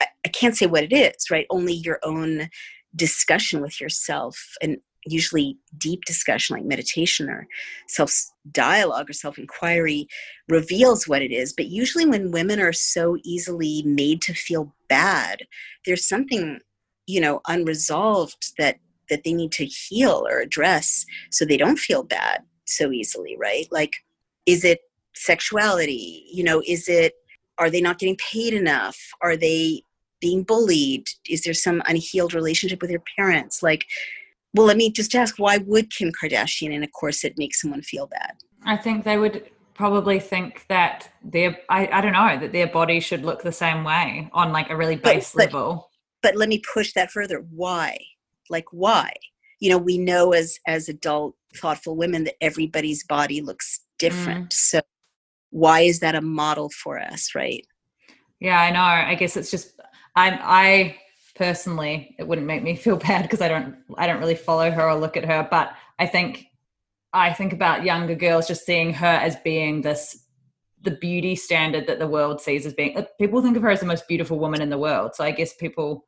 [0.00, 1.46] I, I can't say what it is right?
[1.50, 2.48] Only your own
[2.94, 4.78] discussion with yourself and
[5.08, 7.46] usually deep discussion like meditation or
[7.86, 8.12] self
[8.50, 10.08] dialogue or self inquiry
[10.48, 11.52] reveals what it is.
[11.52, 15.46] But usually when women are so easily made to feel bad
[15.84, 16.60] there's something
[17.06, 18.78] you know unresolved that
[19.08, 23.66] that they need to heal or address so they don't feel bad so easily right?
[23.70, 23.92] Like
[24.44, 24.80] is it
[25.14, 26.26] sexuality?
[26.30, 27.14] You know is it
[27.58, 28.98] are they not getting paid enough?
[29.22, 29.82] Are they
[30.20, 31.06] being bullied?
[31.28, 33.62] Is there some unhealed relationship with their parents?
[33.62, 33.84] Like
[34.54, 38.06] well let me just ask why would kim kardashian in a corset make someone feel
[38.06, 38.32] bad?
[38.64, 42.98] I think they would probably think that their I, I don't know that their body
[42.98, 45.90] should look the same way on like a really base but, but, level
[46.26, 47.46] but let me push that further.
[47.54, 47.96] Why?
[48.50, 49.12] Like why?
[49.60, 54.50] You know we know as as adult thoughtful women that everybody's body looks different.
[54.50, 54.52] Mm.
[54.52, 54.80] so
[55.50, 57.64] why is that a model for us right?
[58.40, 58.80] Yeah i know.
[58.80, 59.80] I guess it's just
[60.16, 60.96] i'm i
[61.36, 64.90] personally it wouldn't make me feel bad because i don't i don't really follow her
[64.90, 66.44] or look at her but i think
[67.12, 70.26] i think about younger girls just seeing her as being this
[70.82, 73.86] the beauty standard that the world sees as being people think of her as the
[73.86, 75.14] most beautiful woman in the world.
[75.14, 76.06] So i guess people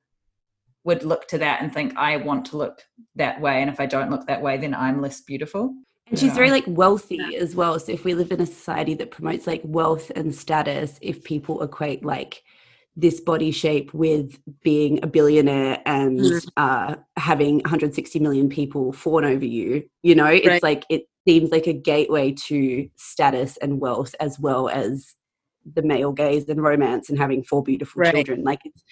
[0.85, 2.83] would look to that and think i want to look
[3.17, 5.75] that way and if i don't look that way then i'm less beautiful
[6.09, 9.11] and she's very like wealthy as well so if we live in a society that
[9.11, 12.43] promotes like wealth and status if people equate like
[12.99, 16.49] this body shape with being a billionaire and mm.
[16.57, 19.85] uh, having 160 million people fawn over you.
[20.03, 20.63] You know, it's right.
[20.65, 25.15] like it seems like a gateway to status and wealth as well as
[25.75, 28.15] the male gaze and romance and having four beautiful right.
[28.15, 28.45] children.
[28.45, 28.83] Like it's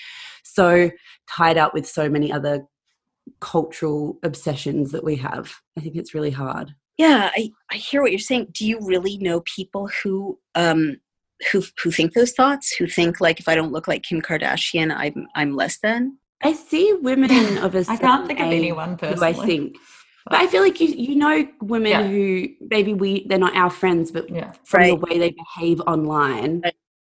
[0.44, 0.90] so
[1.28, 2.66] tied up with so many other
[3.40, 5.54] cultural obsessions that we have.
[5.76, 6.74] I think it's really hard.
[6.96, 8.48] Yeah, I, I hear what you're saying.
[8.52, 10.96] Do you really know people who um
[11.52, 14.94] who who think those thoughts who think like if i don't look like kim kardashian
[14.96, 19.26] i'm i'm less than i see women of a i can't think of anyone personally
[19.26, 19.76] i think
[20.26, 22.06] but i feel like you you know women yeah.
[22.06, 24.52] who maybe we they're not our friends but yeah.
[24.64, 25.00] from right.
[25.00, 26.62] the way they behave online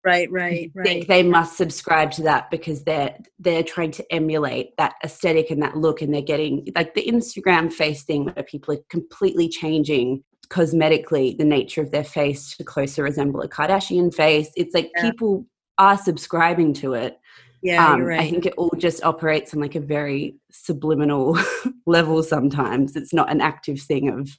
[0.04, 4.76] right right right think they must subscribe to that because they're they're trying to emulate
[4.76, 8.74] that aesthetic and that look and they're getting like the instagram face thing where people
[8.74, 14.50] are completely changing cosmetically the nature of their face to closer resemble a Kardashian face.
[14.56, 15.10] It's like yeah.
[15.10, 15.46] people
[15.78, 17.18] are subscribing to it.
[17.62, 18.20] Yeah, um, right.
[18.20, 21.38] I think it all just operates on like a very subliminal
[21.86, 22.96] level sometimes.
[22.96, 24.30] It's not an active thing of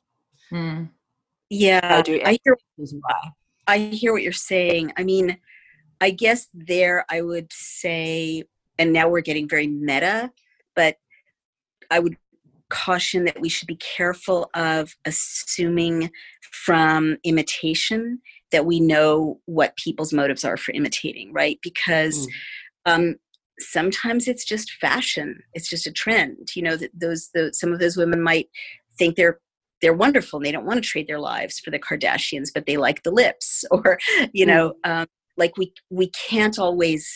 [0.52, 0.90] mm.
[1.50, 3.32] Yeah, I do I hear why.
[3.68, 4.94] I hear what you're saying.
[4.98, 5.38] I mean,
[6.00, 8.44] I guess there I would say
[8.78, 10.32] and now we're getting very meta,
[10.76, 10.98] but
[11.90, 12.18] I would
[12.70, 16.12] caution that we should be careful of assuming
[16.42, 21.60] from imitation that we know what people's motives are for imitating, right?
[21.62, 22.32] Because mm.
[22.88, 23.16] Um,
[23.60, 26.50] sometimes it's just fashion; it's just a trend.
[26.56, 28.50] You know, that those, those some of those women might
[28.98, 29.40] think they're
[29.82, 32.78] they're wonderful and they don't want to trade their lives for the Kardashians, but they
[32.78, 34.00] like the lips, or
[34.34, 34.50] you mm.
[34.50, 37.08] know, um, like we we can't always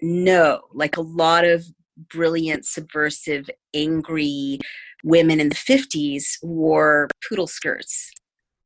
[0.00, 0.62] know.
[0.72, 1.64] Like a lot of
[2.10, 4.58] brilliant, subversive, angry
[5.04, 8.10] women in the 50s wore poodle skirts.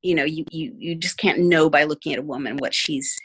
[0.03, 3.17] You know, you, you, you just can't know by looking at a woman what she's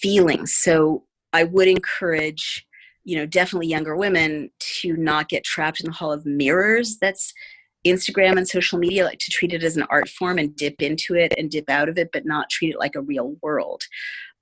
[0.00, 0.46] feeling.
[0.46, 2.66] So I would encourage,
[3.04, 4.50] you know, definitely younger women
[4.80, 6.98] to not get trapped in the hall of mirrors.
[7.00, 7.32] That's
[7.86, 11.14] Instagram and social media, like to treat it as an art form and dip into
[11.14, 13.82] it and dip out of it, but not treat it like a real world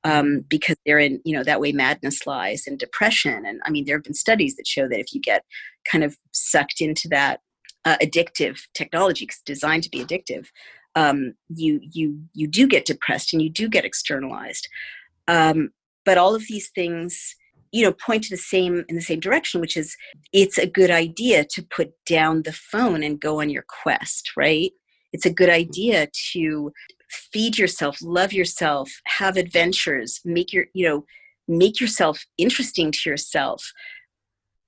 [0.05, 3.85] um, because they're in you know that way madness lies and depression and i mean
[3.85, 5.45] there have been studies that show that if you get
[5.91, 7.41] kind of sucked into that
[7.85, 10.47] uh, addictive technology it's designed to be addictive
[10.95, 14.69] um, you you you do get depressed and you do get externalized
[15.27, 15.71] um,
[16.09, 17.37] but all of these things
[17.71, 19.95] you know point to the same in the same direction which is
[20.33, 24.73] it's a good idea to put down the phone and go on your quest right?
[25.13, 26.73] It's a good idea to
[27.11, 31.05] feed yourself love yourself have adventures make your you know
[31.47, 33.61] make yourself interesting to yourself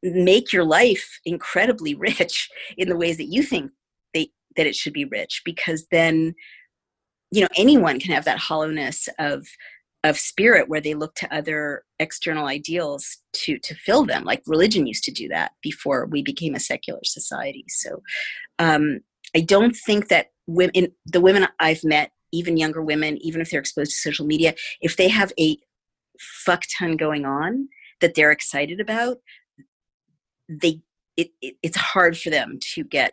[0.02, 3.70] make your life incredibly rich in the ways that you think
[4.12, 6.34] they that it should be rich because then
[7.30, 9.46] you know anyone can have that hollowness of
[10.04, 14.86] of spirit where they look to other external ideals to to fill them like religion
[14.86, 18.02] used to do that before we became a secular society so
[18.58, 19.00] um
[19.36, 23.60] i don't think that women the women i've met even younger women even if they're
[23.60, 25.58] exposed to social media if they have a
[26.18, 27.68] fuck ton going on
[28.00, 29.18] that they're excited about
[30.48, 30.80] they
[31.16, 33.12] it, it it's hard for them to get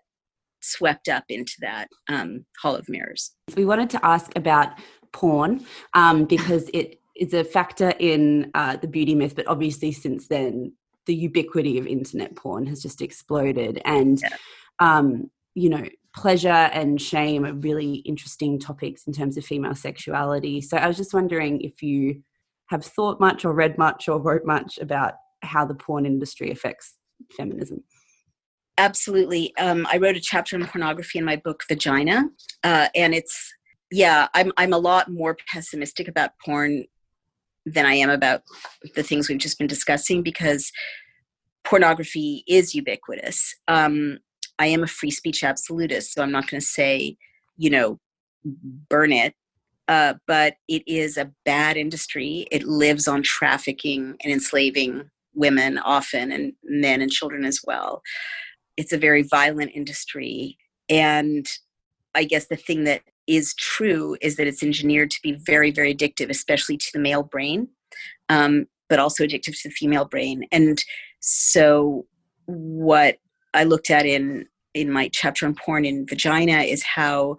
[0.62, 3.32] swept up into that um, hall of mirrors.
[3.56, 4.70] We wanted to ask about
[5.18, 10.28] porn um, because it is a factor in uh, the beauty myth, but obviously since
[10.28, 10.74] then
[11.08, 14.38] the ubiquity of internet porn has just exploded, and yeah.
[14.80, 20.62] um, you know pleasure and shame are really interesting topics in terms of female sexuality.
[20.62, 22.24] So I was just wondering if you
[22.68, 25.14] have thought much or read much or wrote much about
[25.44, 26.96] how the porn industry affects
[27.36, 27.84] feminism.
[28.80, 29.56] Absolutely.
[29.58, 32.26] Um, I wrote a chapter on pornography in my book Vagina,
[32.64, 33.54] uh, and it's
[33.92, 36.86] yeah, I'm I'm a lot more pessimistic about porn
[37.66, 38.44] than I am about
[38.96, 40.72] the things we've just been discussing because
[41.64, 43.56] pornography is ubiquitous.
[43.68, 44.20] Um,
[44.58, 47.18] I am a free speech absolutist, so I'm not going to say,
[47.58, 48.00] you know,
[48.90, 49.34] burn it.
[49.90, 52.46] Uh, but it is a bad industry.
[52.52, 58.02] It lives on trafficking and enslaving women often, and men and children as well
[58.78, 60.58] it's a very violent industry
[60.88, 61.48] and
[62.16, 65.94] i guess the thing that is true is that it's engineered to be very very
[65.94, 67.68] addictive especially to the male brain
[68.30, 70.46] um, but also addictive to the female brain.
[70.52, 70.84] And
[71.20, 72.06] so
[72.46, 73.18] what
[73.54, 77.36] i looked at in in my chapter on porn in vagina is how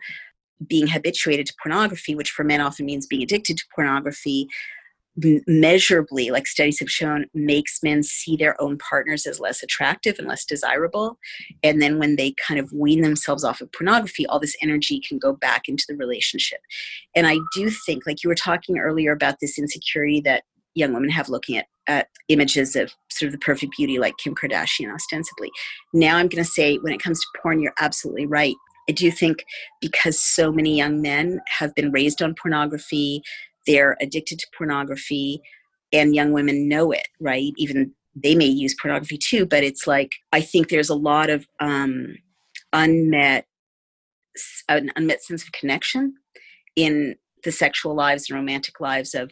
[0.67, 4.47] being habituated to pornography which for men often means being addicted to pornography
[5.47, 10.29] measurably, like studies have shown, makes men see their own partners as less attractive and
[10.29, 11.19] less desirable.
[11.63, 15.19] And then when they kind of wean themselves off of pornography, all this energy can
[15.19, 16.61] go back into the relationship.
[17.17, 20.45] And I do think, like you were talking earlier about this insecurity that
[20.75, 24.35] young women have looking at, at images of sort of the perfect beauty like Kim
[24.35, 25.51] Kardashian ostensibly.
[25.93, 28.55] Now I'm going to say, when it comes to porn, you're absolutely right.
[28.89, 29.45] I do think
[29.81, 33.23] because so many young men have been raised on pornography,
[33.69, 35.41] they're addicted to pornography
[35.93, 37.53] and young women know it right?
[37.57, 41.47] Even they may use pornography too but it's like i think there's a lot of
[41.61, 42.17] um,
[42.73, 43.47] unmet
[44.69, 46.15] an unmet sense of connection
[46.75, 47.15] in
[47.45, 49.31] the sexual lives and romantic lives of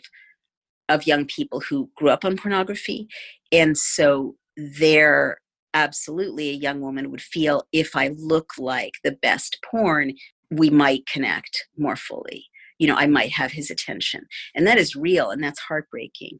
[0.89, 3.09] of young people who grew up on pornography.
[3.51, 5.39] And so they're
[5.74, 10.14] absolutely a young woman would feel if i look like the best porn
[10.51, 12.47] we might connect more fully
[12.79, 14.27] you know i might have his attention.
[14.55, 16.39] And that is real and that's heartbreaking.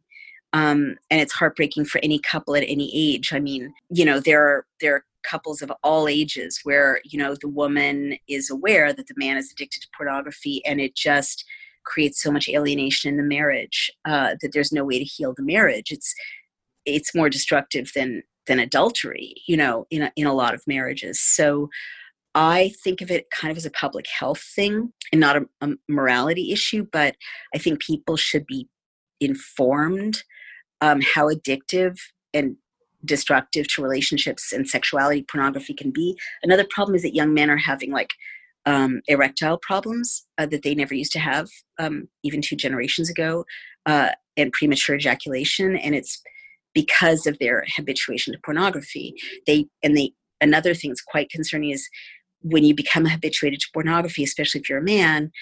[0.53, 3.33] Um, and it's heartbreaking for any couple at any age.
[3.33, 7.35] I mean you know there are there are couples of all ages where you know
[7.35, 11.45] the woman is aware that the man is addicted to pornography and it just
[11.85, 15.43] creates so much alienation in the marriage uh, that there's no way to heal the
[15.43, 15.91] marriage.
[15.91, 16.15] It's
[16.85, 21.21] it's more destructive than than adultery you know in a, in a lot of marriages.
[21.21, 21.69] So
[22.37, 25.71] I think of it kind of as a public health thing and not a, a
[25.89, 27.17] morality issue, but
[27.55, 28.69] I think people should be
[29.21, 30.23] informed
[30.83, 31.97] um, how addictive
[32.35, 32.57] and
[33.07, 36.15] destructive to relationships and sexuality pornography can be.
[36.43, 38.11] Another problem is that young men are having like
[38.67, 43.47] um, erectile problems uh, that they never used to have um, even two generations ago,
[43.87, 46.21] uh, and premature ejaculation, and it's
[46.75, 49.15] because of their habituation to pornography.
[49.47, 51.89] They and they another thing that's quite concerning is
[52.47, 55.33] when you become habituated to pornography, especially if you're a man,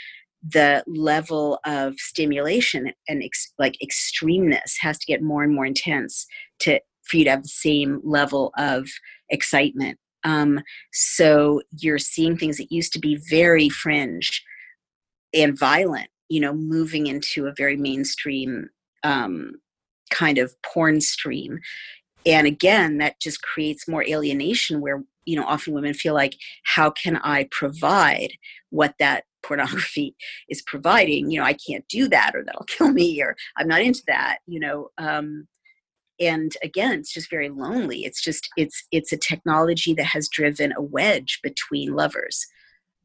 [0.47, 6.27] the level of stimulation and ex- like extremeness has to get more and more intense
[6.61, 8.89] to for you to have the same level of
[9.29, 9.99] excitement.
[10.25, 10.61] Um,
[10.93, 14.43] so you're seeing things that used to be very fringe
[15.35, 18.71] and violent, you know, moving into a very mainstream
[19.03, 19.53] um,
[20.11, 21.59] kind of porn stream.
[22.25, 26.91] And again, that just creates more alienation where you know often women feel like how
[26.91, 28.33] can i provide
[28.71, 30.17] what that pornography
[30.49, 31.31] is providing?
[31.31, 34.39] You know i can't do that or that'll kill me or i'm not into that
[34.47, 35.47] you know um,
[36.21, 38.05] and again it's just very lonely.
[38.05, 42.47] It's just it's it's a technology that has driven a wedge between lovers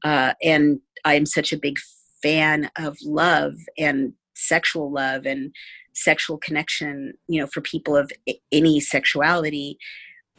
[0.03, 1.77] uh, and i'm such a big
[2.21, 5.53] fan of love and sexual love and
[5.93, 8.11] sexual connection you know for people of
[8.51, 9.77] any sexuality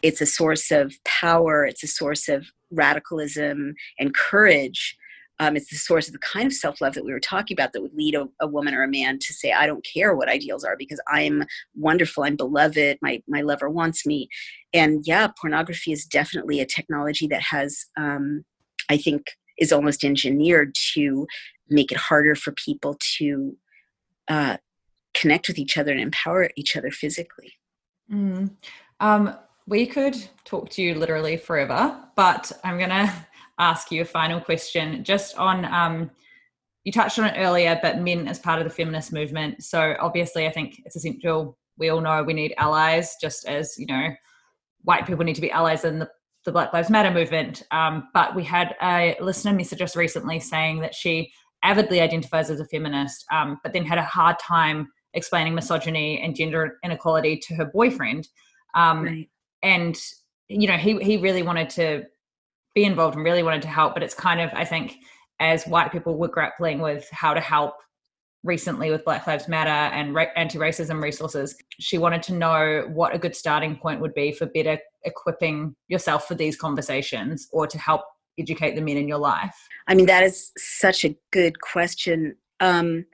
[0.03, 4.97] it's a source of power it's a source of radicalism and courage
[5.43, 7.81] um, it's the source of the kind of self-love that we were talking about that
[7.81, 10.65] would lead a, a, woman or a man to say i don't care what ideals
[10.65, 11.45] are because i'm
[11.75, 14.29] wonderful i'm beloved my, my lover wants me
[14.73, 18.45] and yeah, pornography is definitely a technology that has, um,
[18.89, 19.27] I think,
[19.59, 21.27] is almost engineered to
[21.69, 23.57] make it harder for people to
[24.29, 24.57] uh,
[25.15, 27.55] connect with each other and empower each other physically.
[28.11, 28.51] Mm.
[29.01, 29.37] Um,
[29.71, 33.27] we could talk to you literally forever, but I'm going to
[33.59, 35.65] ask you a final question just on.
[35.65, 36.11] Um,
[36.85, 39.63] you touched on it earlier, but men as part of the feminist movement.
[39.63, 41.57] So obviously, I think it's essential.
[41.79, 44.09] We all know we need allies, just as you know,
[44.83, 46.11] white people need to be allies in the,
[46.47, 47.63] the Black Lives Matter movement.
[47.71, 51.31] Um, but we had a listener message us recently saying that she
[51.63, 56.35] avidly identifies as a feminist, um, but then had a hard time explaining misogyny and
[56.35, 58.27] gender inequality to her boyfriend.
[58.75, 59.29] Um, right.
[59.63, 59.99] And
[60.49, 62.05] you know, he he really wanted to
[62.75, 64.97] be involved and really wanted to help, but it's kind of I think
[65.41, 67.75] as white people were grappling with how to help
[68.43, 73.19] recently with Black Lives Matter and ra- anti-racism resources, she wanted to know what a
[73.19, 78.03] good starting point would be for better equipping yourself for these conversations or to help
[78.39, 79.55] educate the men in your life.
[79.87, 82.37] I mean, that is such a good question.
[82.61, 83.07] Um,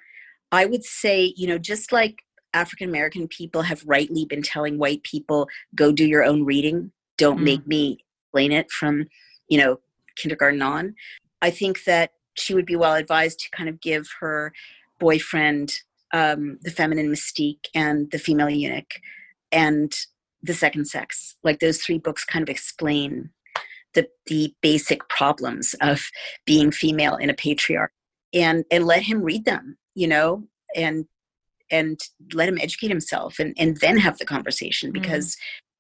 [0.53, 2.23] I would say, you know, just like
[2.57, 7.41] African American people have rightly been telling white people, go do your own reading, don't
[7.41, 7.45] mm.
[7.45, 9.07] make me explain it from,
[9.49, 9.79] you know,
[10.17, 10.95] kindergarten on.
[11.43, 14.53] I think that she would be well advised to kind of give her
[14.99, 15.81] boyfriend
[16.13, 18.95] um, the feminine mystique and the female eunuch
[19.53, 19.95] and
[20.43, 23.31] the second sex like those three books kind of explain
[23.95, 26.09] the the basic problems of
[26.45, 27.93] being female in a patriarch
[28.33, 30.45] and and let him read them you know
[30.75, 31.07] and
[31.71, 32.01] and
[32.33, 35.03] let him educate himself and and then have the conversation mm-hmm.
[35.03, 35.39] because mm.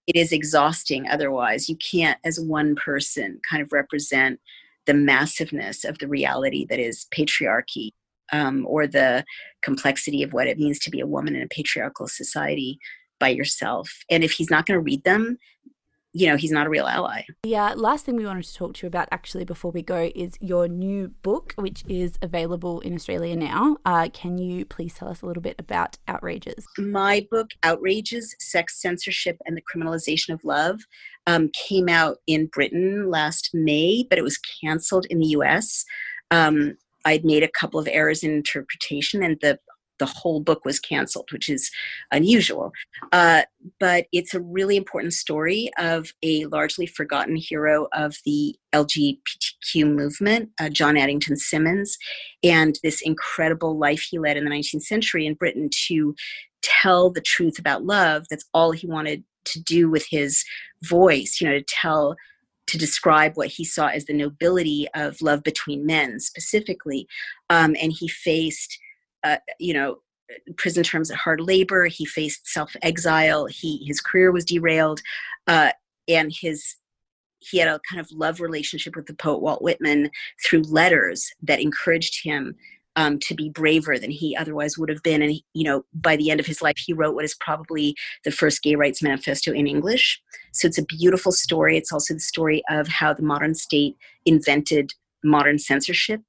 [0.09, 4.41] it is exhausting otherwise you can't as one person kind of represent
[4.87, 7.91] the massiveness of the reality that is patriarchy
[8.33, 9.25] um, or the
[9.63, 12.79] complexity of what it means to be a woman in a patriarchal society
[13.19, 13.91] by yourself.
[14.11, 15.39] And if he's not going to read them,
[16.17, 17.25] you know, he's not a real ally.
[17.45, 20.39] Yeah, last thing we wanted to talk to you about actually before we go is
[20.41, 23.77] your new book, which is available in Australia now.
[23.85, 26.65] Uh, can you please tell us a little bit about Outrages?
[26.79, 30.81] My book, Outrages Sex, Censorship, and the Criminalization of Love,
[31.27, 35.85] um, came out in Britain last May, but it was canceled in the US.
[36.31, 39.59] Um, I'd made a couple of errors in interpretation, and the
[39.99, 41.71] the whole book was canceled, which is
[42.11, 42.73] unusual.
[43.13, 43.43] Uh,
[43.81, 50.51] but it's a really important story of a largely forgotten hero of the LGBTQ movement,
[50.61, 51.97] uh, John Addington Symonds,
[52.43, 56.15] and this incredible life he led in the 19th century in Britain to
[56.63, 58.27] tell the truth about love.
[58.31, 60.45] That's all he wanted to do with his
[60.83, 62.17] voice, you know, to tell
[62.67, 67.07] to describe what he saw as the nobility of love between men specifically.
[67.49, 68.79] Um, and he faced,
[69.27, 69.99] uh, you know,
[70.57, 71.87] prison terms at hard labor.
[71.87, 73.47] He faced self exile.
[73.47, 75.01] He his career was derailed,
[75.47, 75.73] uh,
[76.09, 76.77] and his
[77.39, 80.11] he had a kind of love relationship with the poet Walt Whitman
[80.45, 82.57] through letters that encouraged him
[82.97, 85.23] um, to be braver than he otherwise would have been.
[85.23, 87.95] And, he, you know, by the end of his life, he wrote what is probably
[88.25, 90.21] the first gay rights manifesto in English.
[90.53, 91.77] So it's a beautiful story.
[91.77, 94.93] It's also the story of how the modern state invented
[95.25, 96.21] modern censorship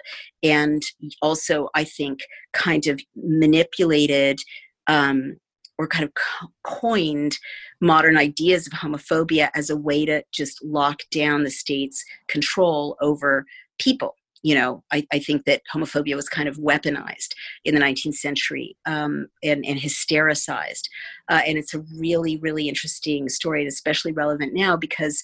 [0.43, 0.81] and
[1.21, 2.19] also, I think,
[2.53, 4.39] kind of manipulated.
[4.87, 5.37] Um,
[5.79, 7.37] or kind of co- coined
[7.81, 13.45] modern ideas of homophobia as a way to just lock down the state's control over
[13.77, 17.33] people you know, I, I, think that homophobia was kind of weaponized
[17.65, 20.89] in the 19th century um, and, and hystericized.
[21.29, 25.23] Uh, and it's a really, really interesting story, and especially relevant now because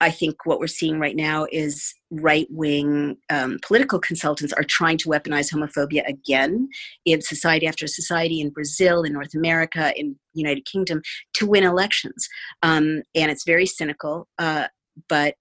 [0.00, 4.96] I think what we're seeing right now is right wing um, political consultants are trying
[4.98, 6.68] to weaponize homophobia again
[7.04, 11.02] in society after society in Brazil, in North America, in United Kingdom
[11.34, 12.28] to win elections.
[12.62, 14.68] Um, and it's very cynical, uh,
[15.08, 15.34] but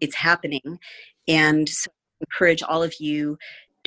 [0.00, 0.78] it's happening.
[1.28, 3.36] And so I encourage all of you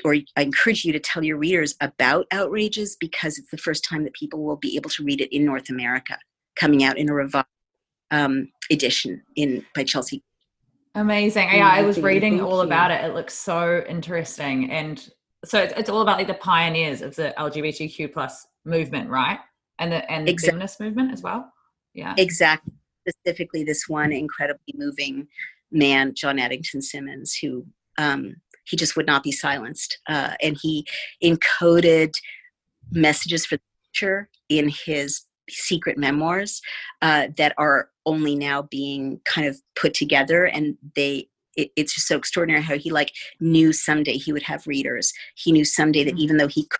[0.04, 4.04] or I encourage you to tell your readers about Outrages because it's the first time
[4.04, 6.18] that people will be able to read it in North America,
[6.56, 7.46] coming out in a revised
[8.14, 10.24] um, edition in by Chelsea.
[10.96, 11.50] Amazing!
[11.52, 13.04] Yeah, I was reading all about it.
[13.04, 15.10] It looks so interesting, and
[15.44, 19.40] so it's, it's all about like the pioneers of the LGBTQ plus movement, right?
[19.80, 20.52] And the and the exactly.
[20.52, 21.52] feminist movement as well.
[21.96, 22.74] Yeah, exactly.
[23.08, 25.28] Specifically, this one incredibly moving
[25.72, 27.66] man, John Addington Symonds, who
[27.98, 28.36] um,
[28.66, 29.98] he just would not be silenced.
[30.08, 30.86] Uh, and he
[31.24, 32.14] encoded
[32.92, 36.62] messages for the future in his secret memoirs
[37.02, 42.08] uh, that are only now being kind of put together and they it, it's just
[42.08, 45.14] so extraordinary how he like knew someday he would have readers.
[45.36, 46.22] He knew someday that mm-hmm.
[46.22, 46.80] even though he could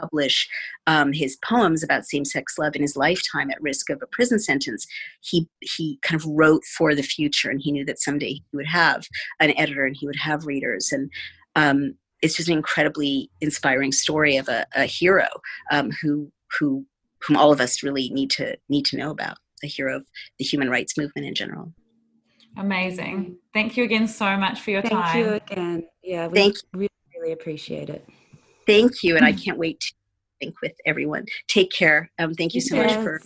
[0.00, 0.48] publish
[0.86, 4.86] um, his poems about same-sex love in his lifetime at risk of a prison sentence
[5.20, 8.66] he he kind of wrote for the future and he knew that someday he would
[8.66, 9.06] have
[9.40, 10.90] an editor and he would have readers.
[10.90, 11.10] And
[11.54, 15.28] um, it's just an incredibly inspiring story of a, a hero
[15.70, 16.84] um, who who
[17.20, 20.06] whom all of us really need to need to know about a hero of
[20.38, 21.72] the human rights movement in general.
[22.56, 23.36] Amazing.
[23.52, 25.12] Thank you again so much for your Thank time.
[25.12, 25.84] Thank you again.
[26.02, 26.88] Yeah, we Thank really,
[27.18, 28.06] really appreciate it.
[28.66, 29.92] thank you and i can't wait to
[30.40, 31.24] think with everyone.
[31.48, 32.10] Take care.
[32.18, 33.20] Um, thank you so much for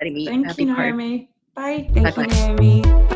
[0.00, 1.30] letting me uh, thank be you part naomi.
[1.54, 1.88] Bye.
[1.92, 2.22] Thank Bye-bye.
[2.22, 3.15] you, Naomi.